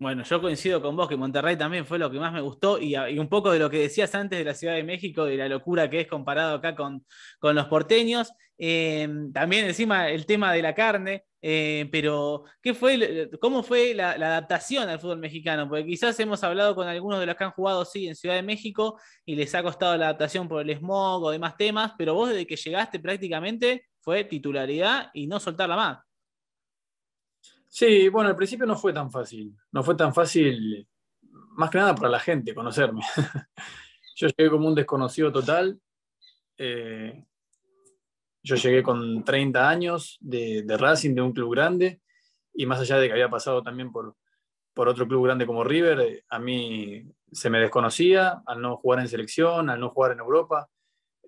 Bueno, 0.01 0.23
yo 0.23 0.41
coincido 0.41 0.81
con 0.81 0.95
vos 0.95 1.09
que 1.09 1.17
Monterrey 1.17 1.57
también 1.57 1.85
fue 1.85 1.99
lo 1.99 2.09
que 2.09 2.21
más 2.21 2.33
me 2.33 2.41
gustó 2.41 2.79
y, 2.79 2.95
un 3.19 3.29
poco 3.29 3.51
de 3.51 3.59
lo 3.59 3.69
que 3.69 3.79
decías 3.81 4.15
antes 4.15 4.39
de 4.39 4.45
la 4.45 4.55
Ciudad 4.55 4.75
de 4.75 4.85
México, 4.85 5.25
de 5.25 5.37
la 5.37 5.49
locura 5.49 5.91
que 5.91 6.01
es 6.01 6.07
comparado 6.07 6.55
acá 6.55 6.77
con, 6.77 7.05
con 7.41 7.57
los 7.57 7.67
porteños. 7.67 8.33
Em, 8.57 9.33
también 9.33 9.67
encima 9.67 10.09
el 10.09 10.25
tema 10.25 10.53
de 10.53 10.63
la 10.63 10.73
carne, 10.75 11.25
eh, 11.43 11.89
pero 11.91 12.45
¿qué 12.63 12.75
fue, 12.75 13.29
¿cómo 13.41 13.65
fue 13.65 13.93
la, 13.93 14.13
adaptación 14.13 14.89
al 14.89 15.01
fútbol 15.01 15.19
mexicano? 15.19 15.69
Porque 15.69 15.85
quizás 15.87 16.19
hemos 16.21 16.45
hablado 16.45 16.77
con 16.77 16.87
algunos 16.87 17.19
de 17.19 17.27
los 17.27 17.35
que 17.35 17.45
han 17.45 17.51
jugado, 17.53 17.85
sí, 17.85 18.07
en 18.07 18.15
Ciudad 18.15 18.37
de 18.37 18.43
México 18.43 19.01
y 19.25 19.35
les 19.35 19.53
ha 19.57 19.65
costado 19.65 19.97
la 19.97 20.07
adaptación 20.07 20.49
por 20.49 20.63
el 20.63 20.77
smog 20.77 21.25
o 21.25 21.31
demás 21.33 21.57
temas, 21.57 21.93
pero 21.99 22.15
vos 22.15 22.29
desde 22.29 22.47
que 22.47 22.57
llegaste 22.57 23.01
prácticamente 23.01 23.87
fue 24.01 24.25
titularidad 24.25 25.11
y 25.13 25.27
no 25.27 25.41
soltarla 25.41 25.77
más. 25.77 26.08
Sí, 27.69 28.09
bueno, 28.09 28.31
al 28.31 28.37
principio 28.37 28.67
no 28.67 28.77
fue 28.77 28.93
tan 28.93 29.11
fácil. 29.11 29.55
No 29.73 29.83
fue 29.83 29.95
tan 29.95 30.15
fácil, 30.15 30.89
más 31.53 31.71
que 31.71 31.79
nada 31.79 31.95
para 31.95 32.09
la 32.09 32.19
gente, 32.19 32.55
conocerme. 32.55 33.03
yo 34.17 34.29
llegué 34.29 34.51
como 34.51 34.69
un 34.69 34.75
desconocido 34.75 35.31
total. 35.31 35.79
Eh, 36.57 37.25
yo 38.43 38.57
llegué 38.57 38.83
con 38.83 39.23
30 39.23 39.69
años 39.69 40.17
de, 40.21 40.65
Racing, 40.79 41.15
de 41.15 41.21
un 41.21 41.33
club 41.33 41.55
grande, 41.55 42.01
y 42.55 42.65
más 42.65 42.81
allá 42.81 42.99
de 42.99 43.07
que 43.07 43.13
había 43.13 43.29
pasado 43.29 43.63
también 43.63 43.93
por, 43.93 44.17
por 44.73 44.89
otro 44.89 45.07
club 45.07 45.27
grande 45.27 45.47
como 45.47 45.63
River, 45.63 46.01
eh, 46.01 46.25
a 46.31 46.39
mí 46.39 47.05
se 47.31 47.51
me 47.51 47.61
desconocía 47.61 48.43
al 48.47 48.63
no 48.63 48.79
jugar 48.79 49.01
en 49.01 49.09
selección, 49.09 49.69
al 49.69 49.79
no 49.79 49.91
jugar 49.91 50.13
en 50.13 50.21
Europa. 50.21 50.71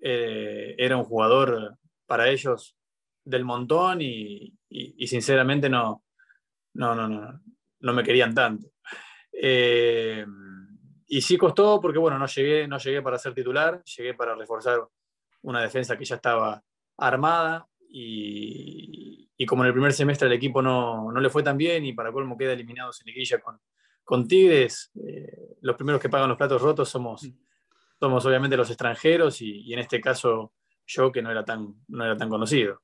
Eh, 0.01 0.73
era 0.79 0.97
un 0.97 1.03
jugador 1.03 1.77
para 2.07 2.27
ellos 2.27 2.75
del 3.23 3.45
montón 3.45 4.01
y 4.01 4.57
sinceramente 5.05 5.69
no, 5.69 6.03
no, 6.73 6.95
no, 6.95 7.07
no, 7.07 7.41
no 7.79 7.93
me 7.93 8.03
querían 8.03 8.33
tanto. 8.33 8.67
Eh, 9.33 10.25
y 11.07 11.21
sí 11.21 11.37
costó 11.37 11.81
porque, 11.81 11.99
bueno, 11.99 12.17
no 12.17 12.25
llegué, 12.25 12.67
no 12.67 12.77
llegué 12.77 13.01
para 13.01 13.17
ser 13.17 13.33
titular, 13.33 13.83
llegué 13.83 14.13
para 14.13 14.35
reforzar 14.35 14.87
una 15.41 15.61
defensa 15.61 15.97
que 15.97 16.05
ya 16.05 16.15
estaba 16.15 16.63
armada 16.97 17.67
y, 17.89 19.27
como 19.45 19.63
en 19.63 19.67
el 19.67 19.73
primer 19.73 19.91
semestre 19.91 20.27
el 20.27 20.33
equipo 20.33 20.61
no, 20.61 21.11
le 21.11 21.29
fue 21.29 21.43
tan 21.43 21.57
bien 21.57 21.83
y 21.83 21.93
para 21.93 22.11
colmo 22.11 22.37
queda 22.37 22.53
eliminado 22.53 22.91
en 22.91 23.05
liguilla 23.05 23.39
con, 23.39 23.59
con 24.03 24.27
Tigres, 24.27 24.91
eh, 25.03 25.57
los 25.61 25.75
primeros 25.75 25.99
que 25.99 26.09
pagan 26.09 26.29
los 26.29 26.37
platos 26.37 26.61
rotos 26.61 26.87
somos, 26.87 27.27
somos 27.99 28.25
obviamente 28.25 28.55
los 28.55 28.69
extranjeros 28.69 29.41
y, 29.41 29.61
y, 29.61 29.73
en 29.73 29.79
este 29.79 29.99
caso 29.99 30.53
yo 30.85 31.11
que 31.11 31.21
no 31.21 31.31
era 31.31 31.43
tan, 31.43 31.75
no 31.87 32.05
era 32.05 32.15
tan 32.15 32.29
conocido. 32.29 32.83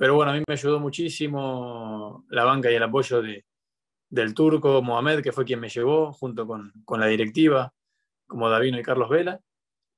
Pero 0.00 0.14
bueno, 0.14 0.32
a 0.32 0.34
mí 0.34 0.42
me 0.48 0.54
ayudó 0.54 0.80
muchísimo 0.80 2.24
la 2.30 2.44
banca 2.44 2.72
y 2.72 2.74
el 2.74 2.82
apoyo 2.82 3.20
de, 3.20 3.44
del 4.08 4.32
turco 4.32 4.80
Mohamed, 4.80 5.20
que 5.22 5.30
fue 5.30 5.44
quien 5.44 5.60
me 5.60 5.68
llevó 5.68 6.10
junto 6.14 6.46
con, 6.46 6.72
con 6.86 7.00
la 7.00 7.06
directiva, 7.06 7.74
como 8.26 8.48
Davino 8.48 8.80
y 8.80 8.82
Carlos 8.82 9.10
Vela. 9.10 9.38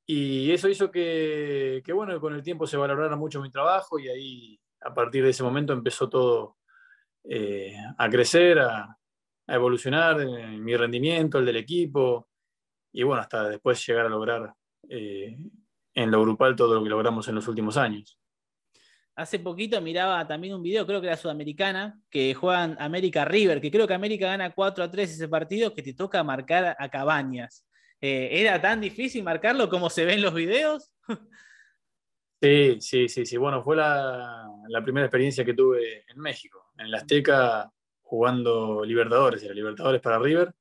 Y 0.05 0.51
eso 0.51 0.69
hizo 0.69 0.91
que, 0.91 1.83
que, 1.85 1.93
bueno, 1.93 2.21
con 2.21 2.35
el 2.35 2.43
tiempo 2.43 2.67
se 2.67 2.77
valorara 2.77 3.15
mucho 3.15 3.41
mi 3.41 3.49
trabajo 3.53 3.97
y 4.01 4.09
ahí, 4.09 4.61
a 4.81 4.93
partir 4.93 5.23
de 5.23 5.31
ese 5.31 5.45
momento, 5.45 5.73
empezó 5.73 6.09
todo 6.09 6.57
eh, 7.23 7.77
a 7.97 8.11
crecer, 8.11 8.59
a, 8.59 8.99
a 9.47 9.55
evolucionar 9.55 10.17
mi 10.27 10.77
rendimiento, 10.77 11.39
el 11.39 11.47
del 11.47 11.59
equipo, 11.59 12.29
y 12.93 13.05
bueno, 13.05 13.23
hasta 13.23 13.49
después 13.49 13.87
llegar 13.87 14.07
a 14.07 14.09
lograr 14.09 14.53
eh, 14.89 15.39
en 15.95 16.11
lo 16.11 16.21
grupal 16.23 16.57
todo 16.57 16.75
lo 16.75 16.83
que 16.83 16.91
logramos 16.91 17.29
en 17.29 17.37
los 17.37 17.47
últimos 17.47 17.77
años. 17.77 18.19
Hace 19.15 19.39
poquito 19.39 19.81
miraba 19.83 20.27
también 20.27 20.55
un 20.55 20.63
video, 20.63 20.87
creo 20.87 21.01
que 21.01 21.09
era 21.09 21.17
sudamericana, 21.17 22.01
que 22.09 22.33
juegan 22.33 22.77
América 22.81 23.27
River, 23.27 23.61
que 23.61 23.71
creo 23.71 23.87
que 23.87 23.93
América 23.93 24.27
gana 24.27 24.55
4 24.55 24.85
a 24.85 24.91
3 24.91 25.11
ese 25.11 25.29
partido, 25.29 25.75
que 25.75 25.83
te 25.83 25.93
toca 25.93 26.23
marcar 26.25 26.75
a 26.79 26.89
Cabañas. 26.89 27.67
Eh, 28.01 28.41
¿Era 28.41 28.61
tan 28.61 28.81
difícil 28.81 29.23
marcarlo 29.23 29.69
como 29.69 29.91
se 29.91 30.05
ve 30.05 30.15
en 30.15 30.23
los 30.23 30.35
videos? 30.35 30.93
Sí, 32.43 32.79
sí, 32.81 33.09
sí, 33.09 33.25
sí. 33.25 33.37
Bueno, 33.37 33.63
fue 33.63 33.77
la, 33.77 34.51
primera 34.83 35.07
experiencia 35.07 35.45
que 35.45 35.55
tuve 35.55 36.05
en 36.09 36.19
México, 36.19 36.73
en 36.77 36.91
la 36.91 36.97
Azteca, 36.97 37.71
jugando 38.01 38.85
Libertadores, 38.85 39.41
era 39.45 39.55
Libertadores 39.55 40.01
para 40.01 40.19
River, 40.19 40.53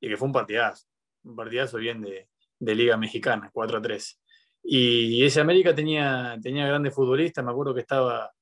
y 0.00 0.08
que 0.08 0.16
fue 0.16 0.24
un 0.24 0.32
partidazo, 0.32 0.86
un 1.24 1.36
partidazo 1.36 1.76
bien 1.76 2.00
de, 2.00 2.30
de 2.58 2.74
Liga 2.74 2.96
Mexicana, 2.96 3.50
4 3.52 3.76
a 3.76 3.82
3. 3.82 4.20
Y 4.68 5.24
ese 5.24 5.40
América 5.40 5.72
tenía, 5.72 6.36
tenía 6.42 6.66
grandes 6.66 6.92
futbolistas, 6.92 7.44
me 7.44 7.52
acuerdo 7.52 7.72
que 7.72 7.82
estaba 7.82 8.32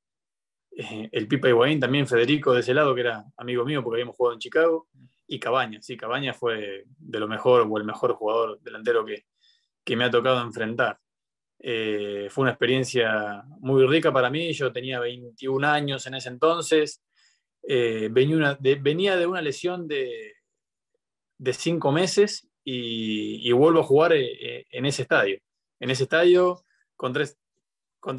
eh, 0.75 1.09
el 1.13 1.29
Pipa 1.29 1.51
Higuaín, 1.51 1.79
también 1.79 2.07
Federico 2.07 2.55
de 2.55 2.61
ese 2.61 2.73
lado, 2.73 2.95
que 2.95 3.03
era 3.03 3.25
amigo 3.37 3.65
mío 3.67 3.83
porque 3.83 3.97
habíamos 3.97 4.17
jugado 4.17 4.33
en 4.33 4.41
Chicago, 4.41 4.89
y 5.27 5.39
Cabañas, 5.39 5.85
sí, 5.85 5.99
Cabañas 5.99 6.37
fue 6.39 6.85
de 6.97 7.21
lo 7.21 7.29
mejor 7.29 7.67
o 7.69 7.79
el 7.79 7.85
mejor 7.85 8.15
jugador 8.15 8.59
delantero 8.63 9.05
que, 9.05 9.27
que 9.85 9.97
me 9.97 10.05
ha 10.05 10.11
tocado 10.11 10.41
enfrentar. 10.43 10.99
Eh, 11.59 12.29
fue 12.31 12.43
una 12.43 12.53
experiencia 12.53 13.43
muy 13.61 13.87
rica 13.87 14.13
para 14.13 14.31
mí. 14.31 14.53
Yo 14.53 14.73
tenía 14.73 15.01
21 15.01 15.67
años 15.67 16.07
en 16.07 16.15
ese 16.15 16.29
entonces. 16.31 17.03
Eh, 17.67 18.09
venía, 18.11 18.57
de, 18.61 18.75
venía, 18.77 19.17
de, 19.17 19.27
una 19.27 19.41
lesión 19.41 19.89
de, 19.89 20.35
de 21.39 21.53
cinco 21.53 21.93
meses 21.93 22.49
y, 22.65 23.51
vuelvo 23.53 23.81
a 23.81 23.85
jugar 23.85 24.13
en 24.15 24.87
ese 24.87 25.03
estadio. 25.03 25.39
En 25.85 25.91
ese 25.91 26.05
estadio 26.05 26.65
contra, 26.97 27.25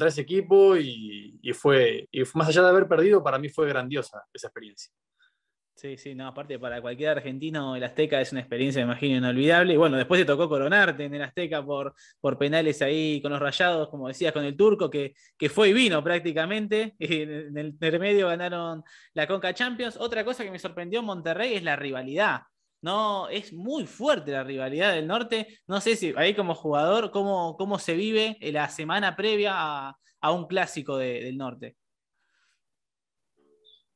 ese 0.06 0.20
equipo 0.20 0.76
y, 0.76 1.40
fue, 1.52 2.08
y 2.12 2.22
más 2.34 2.46
allá 2.46 2.62
de 2.62 2.68
haber 2.68 2.86
perdido, 2.86 3.24
para 3.24 3.40
mí 3.40 3.48
fue 3.48 3.66
grandiosa 3.66 4.22
esa 4.32 4.46
experiencia. 4.46 4.92
Sí, 5.74 5.96
sí, 5.98 6.14
no, 6.14 6.28
aparte 6.28 6.60
para 6.60 6.80
cualquier 6.80 7.10
argentino 7.10 7.74
el 7.74 7.82
Azteca 7.82 8.20
es 8.20 8.30
una 8.30 8.40
experiencia, 8.40 8.86
me 8.86 8.92
imagino, 8.92 9.16
inolvidable. 9.16 9.74
Y 9.74 9.76
bueno, 9.76 9.96
después 9.96 10.20
te 10.20 10.24
tocó 10.24 10.48
coronarte 10.48 11.06
en 11.06 11.14
el 11.14 11.22
Azteca 11.22 11.66
por, 11.66 11.92
por 12.20 12.38
penales 12.38 12.80
ahí 12.82 13.20
con 13.20 13.32
los 13.32 13.40
rayados, 13.40 13.88
como 13.88 14.06
decías, 14.06 14.32
con 14.32 14.44
el 14.44 14.56
turco, 14.56 14.88
que, 14.88 15.16
que 15.36 15.48
fue 15.48 15.70
y 15.70 15.72
vino 15.72 16.04
prácticamente. 16.04 16.94
En 17.00 17.58
el 17.58 17.66
intermedio 17.66 18.28
ganaron 18.28 18.84
la 19.12 19.26
Conca 19.26 19.52
Champions. 19.52 19.96
Otra 19.96 20.24
cosa 20.24 20.44
que 20.44 20.52
me 20.52 20.60
sorprendió 20.60 21.00
en 21.00 21.06
Monterrey 21.06 21.54
es 21.54 21.64
la 21.64 21.74
rivalidad. 21.74 22.42
No, 22.86 23.28
es 23.28 23.52
muy 23.52 23.84
fuerte 23.84 24.30
la 24.30 24.44
rivalidad 24.44 24.94
del 24.94 25.08
norte. 25.08 25.58
No 25.66 25.80
sé 25.80 25.96
si 25.96 26.14
ahí 26.16 26.36
como 26.36 26.54
jugador, 26.54 27.10
cómo, 27.10 27.56
cómo 27.56 27.80
se 27.80 27.94
vive 27.94 28.38
la 28.40 28.68
semana 28.68 29.16
previa 29.16 29.54
a, 29.56 30.30
un 30.30 30.46
clásico 30.46 30.96
del 30.96 31.36
norte. 31.36 31.76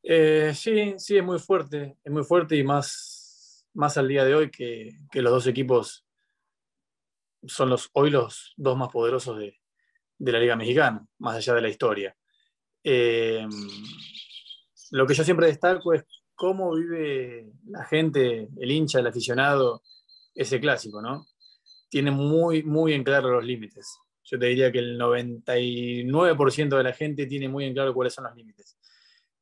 Eh, 0.02 0.50
sí, 0.56 0.94
sí, 0.96 1.16
es 1.16 1.22
muy 1.22 1.38
fuerte, 1.38 1.98
es 2.02 2.12
muy 2.12 2.24
fuerte 2.24 2.56
y 2.56 2.64
más, 2.64 3.64
más 3.74 3.96
al 3.96 4.08
día 4.08 4.24
de 4.24 4.34
hoy 4.34 4.50
que, 4.50 4.98
los 5.12 5.32
dos 5.34 5.46
equipos 5.46 6.04
son 7.46 7.70
los, 7.70 7.90
hoy 7.92 8.10
los 8.10 8.54
dos 8.56 8.76
más 8.76 8.88
poderosos 8.88 9.38
de, 9.38 9.54
la 10.18 10.40
Liga 10.40 10.56
Mexicana, 10.56 11.06
más 11.18 11.36
allá 11.36 11.54
de 11.54 11.62
la 11.62 11.68
historia. 11.68 12.16
Eh, 12.82 13.46
lo 14.90 15.06
que 15.06 15.14
yo 15.14 15.22
siempre 15.22 15.46
destaco 15.46 15.94
es 15.94 16.04
cómo 16.40 16.74
vive 16.74 17.52
la 17.66 17.84
gente, 17.84 18.48
el 18.58 18.70
hincha, 18.70 18.98
el 18.98 19.06
aficionado, 19.06 19.82
ese 20.34 20.58
clásico, 20.58 21.02
¿no? 21.02 21.26
Tiene 21.90 22.10
muy, 22.10 22.62
muy 22.62 22.94
en 22.94 23.04
claro 23.04 23.30
los 23.30 23.44
límites. 23.44 23.98
Yo 24.24 24.38
te 24.38 24.46
diría 24.46 24.72
que 24.72 24.78
el 24.78 24.98
99% 24.98 26.78
de 26.78 26.82
la 26.82 26.94
gente 26.94 27.26
tiene 27.26 27.46
muy 27.46 27.66
en 27.66 27.74
claro 27.74 27.92
cuáles 27.92 28.14
son 28.14 28.24
los 28.24 28.34
límites. 28.34 28.78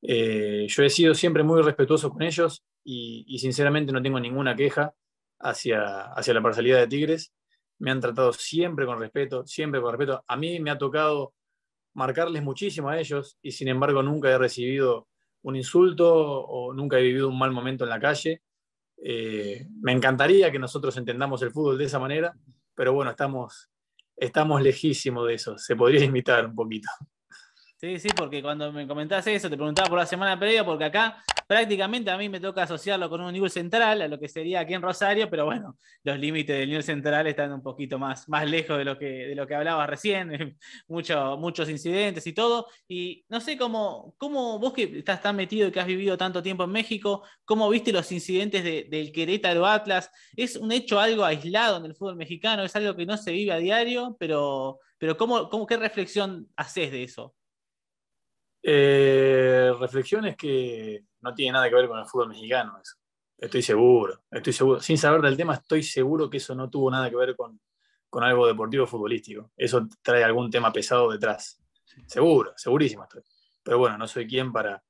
Eh, 0.03 0.67
yo 0.69 0.83
he 0.83 0.91
sido 0.91 1.15
siempre 1.15 1.45
muy 1.45 1.63
respetuoso 1.63 2.11
con 2.11 2.23
ellos 2.23 2.65
y, 2.83 3.39
sinceramente 3.39 3.93
no 3.93 4.03
tengo 4.03 4.19
ninguna 4.19 4.57
queja 4.57 4.93
hacia, 5.39 6.03
hacia 6.15 6.35
la 6.35 6.43
parcialidad 6.43 6.81
de 6.81 6.89
Tigres. 6.89 7.33
Me 7.79 7.93
han 7.93 8.01
tratado 8.01 8.33
siempre 8.33 8.87
con 8.87 8.99
respeto, 8.99 9.47
siempre 9.47 9.81
con 9.81 9.93
respeto. 9.93 10.25
A 10.27 10.37
mí 10.37 10.59
me 10.59 10.73
ha 10.73 10.79
tocado 10.79 11.33
marcarles 11.95 12.43
muchísimo 12.43 12.89
a 12.89 12.99
ellos 12.99 13.39
y 13.41 13.53
sin 13.53 13.69
embargo 13.69 14.03
nunca 14.03 14.31
he 14.31 14.39
recibido 14.39 15.07
un 15.49 15.57
insulto 15.57 16.07
o 16.15 16.73
nunca 16.75 16.99
he 16.99 17.03
vivido 17.03 17.29
un 17.29 17.39
mal 17.39 17.51
momento 17.51 17.85
en 17.85 17.91
la 17.91 17.99
calle. 17.99 18.43
Eh, 19.03 19.67
me 19.81 19.93
encantaría 19.93 20.53
que 20.53 20.59
nosotros 20.59 20.97
entendamos 20.97 21.43
el 21.43 21.51
fútbol 21.51 21.79
de 21.79 21.87
esa 21.87 21.99
manera, 21.99 22.37
pero 22.75 22.93
bueno, 22.93 23.11
estamos, 23.11 23.71
estamos 24.17 24.61
lejísimos 24.61 25.27
de 25.27 25.35
eso. 25.35 25.57
Se 25.59 25.75
podría 25.75 26.05
imitar 26.05 26.47
un 26.47 26.55
poquito. 26.55 26.89
Sí, 27.81 27.97
sí, 28.01 28.09
porque 28.17 28.43
cuando 28.43 28.73
me 28.73 28.89
comentabas 28.89 29.25
eso, 29.29 29.49
te 29.49 29.57
preguntaba 29.57 29.89
por 29.89 29.99
la 29.99 30.05
semana 30.07 30.37
previa, 30.37 30.65
porque 30.65 30.87
acá 30.87 31.23
prácticamente 31.47 32.11
a 32.11 32.19
mí 32.19 32.29
me 32.29 32.41
toca 32.41 32.65
asociarlo 32.65 33.09
con 33.09 33.21
un 33.21 33.33
nivel 33.33 33.51
central, 33.51 34.03
a 34.03 34.09
lo 34.09 34.19
que 34.19 34.29
sería 34.29 34.59
aquí 34.59 34.75
en 34.75 34.83
Rosario, 34.83 35.31
pero 35.31 35.45
bueno, 35.45 35.79
los 36.03 36.19
límites 36.19 36.59
del 36.59 36.69
nivel 36.71 36.83
central 36.83 37.29
están 37.29 37.53
un 37.53 37.63
poquito 37.63 37.97
más, 37.97 38.29
más 38.29 38.51
lejos 38.51 38.79
de 38.79 38.85
lo 38.85 38.99
que, 38.99 39.07
de 39.29 39.35
lo 39.37 39.47
que 39.47 39.55
hablabas 39.55 39.89
recién, 39.89 40.59
Mucho, 40.89 41.37
muchos 41.39 41.69
incidentes 41.71 42.27
y 42.27 42.33
todo. 42.33 42.67
Y 42.89 43.25
no 43.29 43.41
sé 43.41 43.57
cómo, 43.57 44.13
cómo 44.19 44.59
vos 44.59 44.73
que 44.73 44.99
estás 44.99 45.23
tan 45.23 45.37
metido 45.37 45.69
y 45.69 45.71
que 45.73 45.79
has 45.79 45.87
vivido 45.87 46.19
tanto 46.19 46.43
tiempo 46.43 46.65
en 46.65 46.71
México, 46.71 47.23
¿cómo 47.45 47.69
viste 47.71 47.93
los 47.93 48.11
incidentes 48.11 48.65
del 48.65 49.13
Querétaro 49.13 49.65
Atlas? 49.67 50.11
¿Es 50.35 50.57
un 50.57 50.73
hecho 50.73 50.99
algo 50.99 51.25
aislado 51.25 51.77
en 51.77 51.85
el 51.85 51.95
fútbol 51.95 52.17
mexicano? 52.17 52.65
¿Es 52.65 52.75
algo 52.75 52.97
que 52.97 53.07
no 53.07 53.17
se 53.17 53.31
vive 53.31 53.53
a 53.53 53.59
diario? 53.59 54.17
Pero, 54.19 54.81
pero 54.99 55.17
¿cómo, 55.17 55.49
cómo, 55.49 55.65
¿qué 55.65 55.77
reflexión 55.77 56.49
haces 56.57 56.91
de 56.91 57.05
eso? 57.05 57.38
Eh, 58.71 59.73
reflexiones 59.81 60.37
que 60.37 61.03
no 61.23 61.33
tienen 61.33 61.55
nada 61.55 61.71
que 61.71 61.75
ver 61.75 61.89
con 61.89 61.99
el 61.99 62.05
fútbol 62.05 62.29
mexicano. 62.29 62.79
Eso. 62.79 62.97
Estoy 63.39 63.63
seguro, 63.63 64.25
estoy 64.31 64.53
seguro. 64.53 64.81
Sin 64.81 64.99
saber 64.99 65.23
del 65.23 65.39
tema, 65.39 65.55
estoy 65.55 65.83
seguro 65.83 66.29
que 66.29 66.37
eso 66.37 66.55
no 66.55 66.69
tuvo 66.69 66.91
nada 66.91 67.09
que 67.09 67.17
ver 67.17 67.35
con, 67.35 67.59
algo 68.21 68.47
deportivo 68.47 68.87
futbolístico. 68.87 69.53
Eso 69.57 69.89
trae 70.03 70.23
algún 70.23 70.51
tema 70.51 70.71
pesado 70.71 71.11
detrás. 71.11 71.59
Seguro, 72.07 72.53
segurísimo 72.57 73.05
estoy. 73.05 73.23
Pero 73.63 73.79
bueno, 73.79 73.97
no 73.97 74.07
soy 74.07 74.27
quien 74.27 74.53
para, 74.53 74.85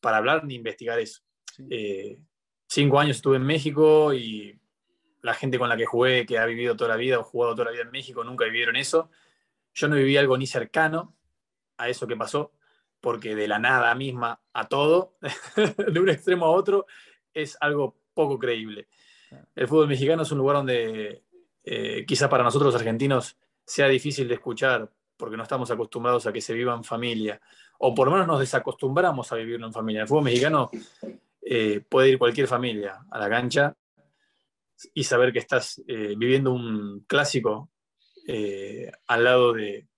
para 0.00 0.16
hablar 0.16 0.44
ni 0.44 0.56
investigar 0.56 0.98
eso. 0.98 1.22
Eh, 1.70 2.18
cinco 2.66 2.98
años 2.98 3.18
estuve 3.18 3.36
en 3.36 3.44
México 3.44 4.12
y 4.12 4.60
la 5.20 5.34
gente 5.34 5.60
con 5.60 5.68
la 5.68 5.76
que 5.76 5.86
jugué, 5.86 6.26
que 6.26 6.38
ha 6.38 6.46
vivido 6.46 6.74
toda 6.74 6.90
la 6.90 6.96
vida 6.96 7.20
o 7.20 7.22
jugado 7.22 7.54
toda 7.54 7.66
la 7.66 7.70
vida 7.70 7.82
en 7.82 7.92
México, 7.92 8.24
nunca 8.24 8.46
vivieron 8.46 8.74
eso. 8.74 9.10
Yo 9.74 9.86
no 9.86 9.94
viví 9.94 10.16
algo 10.16 10.36
ni 10.36 10.48
cercano 10.48 11.14
a 11.76 11.88
eso 11.88 12.08
que 12.08 12.16
pasó 12.16 12.52
porque 13.02 13.34
de 13.34 13.48
la 13.48 13.58
nada 13.58 13.94
misma 13.96 14.40
a 14.54 14.68
todo, 14.68 15.16
de 15.92 16.00
un 16.00 16.08
extremo 16.08 16.46
a 16.46 16.50
otro, 16.50 16.86
es 17.34 17.58
algo 17.60 17.96
poco 18.14 18.38
creíble. 18.38 18.86
El 19.56 19.66
fútbol 19.66 19.88
mexicano 19.88 20.22
es 20.22 20.30
un 20.30 20.38
lugar 20.38 20.56
donde 20.58 21.24
eh, 21.64 22.04
quizá 22.06 22.28
para 22.28 22.44
nosotros 22.44 22.74
argentinos 22.76 23.36
sea 23.66 23.88
difícil 23.88 24.28
de 24.28 24.34
escuchar 24.34 24.88
porque 25.16 25.36
no 25.36 25.42
estamos 25.42 25.70
acostumbrados 25.70 26.26
a 26.26 26.32
que 26.32 26.40
se 26.40 26.54
viva 26.54 26.74
en 26.74 26.84
familia, 26.84 27.40
o 27.78 27.92
por 27.92 28.06
lo 28.06 28.12
menos 28.12 28.26
nos 28.28 28.40
desacostumbramos 28.40 29.32
a 29.32 29.36
vivirlo 29.36 29.66
en 29.66 29.72
familia. 29.72 30.02
El 30.02 30.08
fútbol 30.08 30.24
mexicano 30.24 30.70
eh, 31.42 31.80
puede 31.88 32.10
ir 32.10 32.18
cualquier 32.18 32.46
familia 32.46 33.04
a 33.10 33.18
la 33.18 33.28
cancha 33.28 33.76
y 34.94 35.02
saber 35.02 35.32
que 35.32 35.40
estás 35.40 35.82
eh, 35.88 36.14
viviendo 36.16 36.52
un 36.52 37.04
clásico 37.06 37.68
al 39.08 39.24
lado 39.24 39.52
de, 39.52 39.88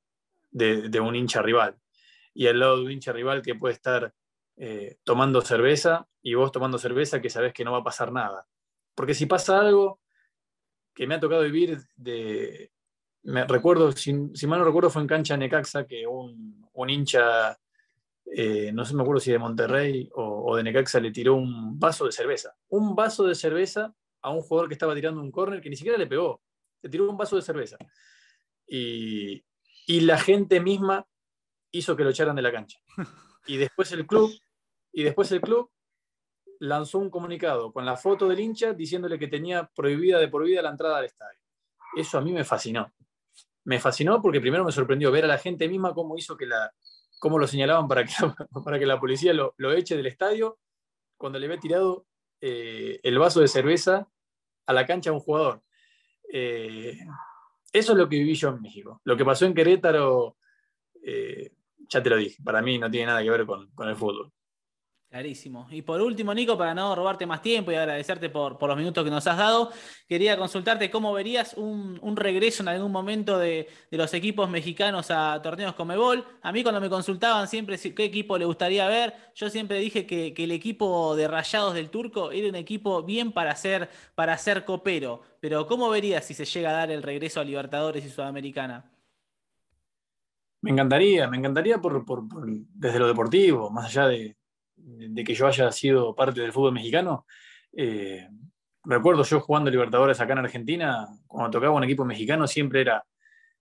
un 1.00 1.14
hincha 1.14 1.42
rival 1.42 1.76
y 2.34 2.48
al 2.48 2.58
lado 2.58 2.78
de 2.78 2.84
un 2.84 2.90
hincha 2.90 3.12
rival 3.12 3.40
que 3.40 3.54
puede 3.54 3.74
estar 3.74 4.12
eh, 4.56 4.98
tomando 5.04 5.40
cerveza 5.40 6.06
y 6.20 6.34
vos 6.34 6.52
tomando 6.52 6.78
cerveza 6.78 7.20
que 7.20 7.30
sabés 7.30 7.52
que 7.52 7.64
no 7.64 7.72
va 7.72 7.78
a 7.78 7.84
pasar 7.84 8.12
nada. 8.12 8.46
Porque 8.94 9.14
si 9.14 9.26
pasa 9.26 9.60
algo 9.60 10.00
que 10.92 11.06
me 11.06 11.14
ha 11.14 11.20
tocado 11.20 11.42
vivir 11.42 11.78
de... 11.96 12.72
Me 13.22 13.44
recuerdo, 13.46 13.90
si, 13.92 14.12
mal 14.12 14.58
no 14.58 14.64
recuerdo, 14.64 14.90
fue 14.90 15.00
en 15.00 15.08
cancha 15.08 15.36
Necaxa 15.36 15.86
que 15.86 16.06
un, 16.06 16.90
hincha, 16.90 17.58
eh, 18.26 18.70
no 18.72 18.84
sé, 18.84 18.94
me 18.94 19.02
acuerdo 19.02 19.20
si 19.20 19.32
de 19.32 19.38
Monterrey 19.38 20.10
o, 20.14 20.56
de 20.56 20.62
Necaxa, 20.62 21.00
le 21.00 21.10
tiró 21.10 21.34
un 21.34 21.78
vaso 21.78 22.04
de 22.04 22.12
cerveza. 22.12 22.54
Un 22.68 22.94
vaso 22.94 23.24
de 23.24 23.34
cerveza 23.34 23.94
a 24.20 24.30
un 24.30 24.42
jugador 24.42 24.68
que 24.68 24.74
estaba 24.74 24.94
tirando 24.94 25.22
un 25.22 25.30
córner 25.30 25.62
que 25.62 25.70
ni 25.70 25.76
siquiera 25.76 25.96
le 25.96 26.06
pegó. 26.06 26.42
Le 26.82 26.90
tiró 26.90 27.08
un 27.08 27.16
vaso 27.16 27.36
de 27.36 27.42
cerveza. 27.42 27.78
Y 28.66 29.42
la 30.00 30.18
gente 30.18 30.60
misma 30.60 31.06
hizo 31.78 31.96
que 31.96 32.04
lo 32.04 32.10
echaran 32.10 32.36
de 32.36 32.42
la 32.42 32.52
cancha. 32.52 32.78
Y 33.46 33.56
después 33.56 33.92
el 33.92 34.06
club, 34.06 34.32
y 34.92 35.02
después 35.02 35.30
el 35.32 35.40
club 35.40 35.70
lanzó 36.60 36.98
un 36.98 37.10
comunicado 37.10 37.72
con 37.72 37.84
la 37.84 37.96
foto 37.96 38.28
del 38.28 38.40
hincha 38.40 38.72
diciéndole 38.72 39.18
que 39.18 39.28
tenía 39.28 39.70
prohibida 39.74 40.18
de 40.18 40.28
por 40.28 40.44
vida 40.44 40.62
la 40.62 40.70
entrada 40.70 40.98
al 40.98 41.04
estadio. 41.04 41.38
Eso 41.96 42.18
a 42.18 42.20
mí 42.20 42.32
me 42.32 42.44
fascinó. 42.44 42.92
Me 43.64 43.80
fascinó 43.80 44.22
porque 44.22 44.40
primero 44.40 44.64
me 44.64 44.72
sorprendió 44.72 45.10
ver 45.10 45.24
a 45.24 45.28
la 45.28 45.38
gente 45.38 45.68
misma 45.68 45.94
cómo 45.94 46.16
hizo 46.16 46.36
que 46.36 46.46
la, 46.46 46.72
cómo 47.18 47.38
lo 47.38 47.46
señalaban 47.46 47.88
para 47.88 48.04
que, 48.04 48.12
para 48.64 48.78
que 48.78 48.86
la 48.86 49.00
policía 49.00 49.32
lo, 49.32 49.72
eche 49.72 49.96
del 49.96 50.06
estadio 50.06 50.58
cuando 51.16 51.38
le 51.38 51.46
había 51.46 51.60
tirado 51.60 52.06
eh, 52.40 53.00
el 53.02 53.18
vaso 53.18 53.40
de 53.40 53.48
cerveza 53.48 54.08
a 54.66 54.72
la 54.72 54.86
cancha 54.86 55.10
a 55.10 55.14
un 55.14 55.20
jugador. 55.20 55.62
Eh, 56.32 56.98
eso 57.72 57.92
es 57.92 57.98
lo 57.98 58.08
que 58.08 58.16
viví 58.16 58.34
yo 58.34 58.50
en 58.50 58.62
México. 58.62 59.00
Lo 59.04 59.16
que 59.16 59.24
pasó 59.24 59.46
en 59.46 59.54
Querétaro 59.54 60.36
eh, 61.02 61.53
ya 61.88 62.02
te 62.02 62.10
lo 62.10 62.16
dije, 62.16 62.42
para 62.42 62.62
mí 62.62 62.78
no 62.78 62.90
tiene 62.90 63.06
nada 63.06 63.22
que 63.22 63.30
ver 63.30 63.46
con, 63.46 63.70
el 63.88 63.96
fútbol. 63.96 64.32
Clarísimo. 65.08 65.68
Y 65.70 65.82
por 65.82 66.00
último, 66.00 66.34
Nico, 66.34 66.58
para 66.58 66.74
no 66.74 66.92
robarte 66.92 67.24
más 67.24 67.40
tiempo 67.40 67.70
y 67.70 67.76
agradecerte 67.76 68.30
por, 68.30 68.60
los 68.60 68.76
minutos 68.76 69.04
que 69.04 69.10
nos 69.10 69.24
has 69.28 69.38
dado, 69.38 69.70
quería 70.08 70.36
consultarte 70.36 70.90
cómo 70.90 71.12
verías 71.12 71.54
un, 71.54 72.16
regreso 72.16 72.64
en 72.64 72.68
algún 72.68 72.90
momento 72.90 73.38
de, 73.38 73.68
los 73.92 74.12
equipos 74.12 74.50
mexicanos 74.50 75.12
a 75.12 75.40
torneos 75.40 75.74
como 75.76 75.92
Ebol. 75.92 76.24
A 76.42 76.50
mí 76.50 76.64
cuando 76.64 76.80
me 76.80 76.90
consultaban 76.90 77.46
siempre 77.46 77.78
qué 77.78 78.04
equipo 78.04 78.36
le 78.36 78.44
gustaría 78.44 78.88
ver, 78.88 79.14
yo 79.36 79.48
siempre 79.50 79.78
dije 79.78 80.04
que, 80.04 80.34
el 80.36 80.50
equipo 80.50 81.14
de 81.14 81.28
Rayados 81.28 81.74
del 81.74 81.90
Turco 81.90 82.32
era 82.32 82.48
un 82.48 82.56
equipo 82.56 83.04
bien 83.04 83.30
para 83.30 83.54
ser, 83.54 83.88
para 84.16 84.36
ser 84.36 84.64
copero. 84.64 85.22
Pero 85.38 85.68
¿cómo 85.68 85.88
verías 85.90 86.24
si 86.24 86.34
se 86.34 86.44
llega 86.44 86.70
a 86.70 86.72
dar 86.72 86.90
el 86.90 87.04
regreso 87.04 87.40
a 87.40 87.44
Libertadores 87.44 88.04
y 88.04 88.10
Sudamericana? 88.10 88.90
Me 90.64 90.70
encantaría, 90.70 91.28
me 91.28 91.36
encantaría 91.36 91.78
por, 91.78 92.04
desde 92.74 92.98
lo 92.98 93.06
deportivo, 93.06 93.70
más 93.70 93.86
allá 93.86 94.06
de, 94.08 94.36
que 95.24 95.34
yo 95.34 95.46
haya 95.46 95.70
sido 95.70 96.14
parte 96.14 96.40
del 96.40 96.52
fútbol 96.52 96.72
mexicano. 96.72 97.26
Eh, 97.72 98.26
recuerdo 98.84 99.24
yo 99.24 99.40
jugando 99.40 99.70
Libertadores 99.70 100.20
acá 100.20 100.32
en 100.32 100.38
Argentina, 100.40 101.06
cuando 101.26 101.50
tocaba 101.50 101.74
un 101.74 101.84
equipo 101.84 102.04
mexicano, 102.04 102.46
siempre 102.46 102.80
era 102.80 103.04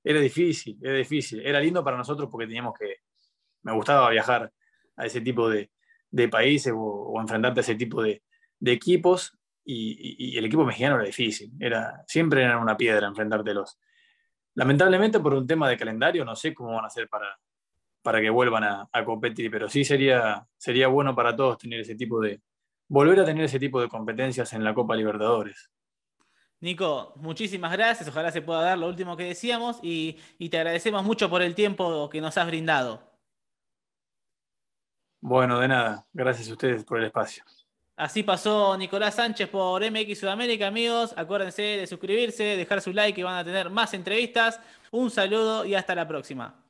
era 0.03 0.19
difícil, 0.19 0.77
era 0.81 0.97
difícil. 0.97 1.39
Era 1.45 1.59
lindo 1.59 1.83
para 1.83 1.97
nosotros 1.97 2.29
porque 2.29 2.47
teníamos 2.47 2.73
que, 2.77 2.97
me 3.63 3.73
gustaba 3.73 4.09
viajar 4.09 4.51
a 4.97 5.05
ese 5.05 5.21
tipo 5.21 5.49
de, 5.49 5.69
países 6.29 6.73
o, 6.75 7.19
enfrentarte 7.19 7.61
a 7.61 7.63
ese 7.63 7.75
tipo 7.75 8.03
de, 8.03 8.21
equipos 8.65 9.37
y, 9.65 10.37
el 10.37 10.45
equipo 10.45 10.65
mexicano 10.65 10.95
era 10.95 11.05
difícil, 11.05 11.51
era, 11.59 12.03
siempre 12.07 12.43
era 12.43 12.57
una 12.57 12.77
piedra 12.77 13.07
enfrentártelos. 13.07 13.79
Lamentablemente 14.55 15.19
por 15.19 15.33
un 15.33 15.47
tema 15.47 15.67
de 15.69 15.77
calendario 15.77 16.23
no 16.23 16.35
sé 16.35 16.53
cómo 16.53 16.75
van 16.75 16.83
a 16.83 16.87
hacer 16.87 17.09
para, 17.09 17.37
para 18.01 18.21
que 18.21 18.29
vuelvan 18.29 18.63
a, 18.63 18.89
a, 18.91 19.05
competir, 19.05 19.49
pero 19.49 19.67
sí 19.67 19.83
sería, 19.83 20.45
sería 20.57 20.87
bueno 20.87 21.15
para 21.15 21.35
todos 21.35 21.57
tener 21.57 21.79
ese 21.79 21.95
tipo 21.95 22.21
de, 22.21 22.41
volver 22.87 23.19
a 23.19 23.25
tener 23.25 23.45
ese 23.45 23.59
tipo 23.59 23.81
de 23.81 23.89
competencias 23.89 24.53
en 24.53 24.63
la 24.63 24.73
Copa 24.73 24.95
Libertadores. 24.95 25.71
Nico, 26.59 27.13
muchísimas 27.17 27.71
gracias. 27.71 28.07
Ojalá 28.07 28.31
se 28.31 28.41
pueda 28.41 28.61
dar 28.61 28.77
lo 28.77 28.87
último 28.87 29.17
que 29.17 29.23
decíamos 29.23 29.79
y, 29.81 30.19
te 30.49 30.57
agradecemos 30.57 31.03
mucho 31.03 31.29
por 31.29 31.41
el 31.41 31.55
tiempo 31.55 32.09
que 32.09 32.21
nos 32.21 32.37
has 32.37 32.47
brindado. 32.47 33.01
Bueno, 35.19 35.59
de 35.59 35.67
nada. 35.67 36.05
Gracias 36.13 36.49
a 36.49 36.51
ustedes 36.53 36.85
por 36.85 36.99
el 36.99 37.05
espacio. 37.05 37.43
Así 37.95 38.23
pasó 38.23 38.75
Nicolás 38.75 39.15
Sánchez 39.15 39.49
por 39.49 39.83
MX 39.83 40.19
Sudamérica, 40.19 40.67
amigos. 40.67 41.13
Acuérdense 41.15 41.61
de 41.61 41.87
suscribirse, 41.87 42.43
dejar 42.57 42.81
su 42.81 42.91
like 42.91 43.19
y 43.19 43.23
van 43.23 43.37
a 43.37 43.43
tener 43.43 43.69
más 43.69 43.93
entrevistas. 43.93 44.59
Un 44.89 45.11
saludo 45.11 45.63
y 45.63 45.75
hasta 45.75 45.93
la 45.93 46.07
próxima. 46.07 46.62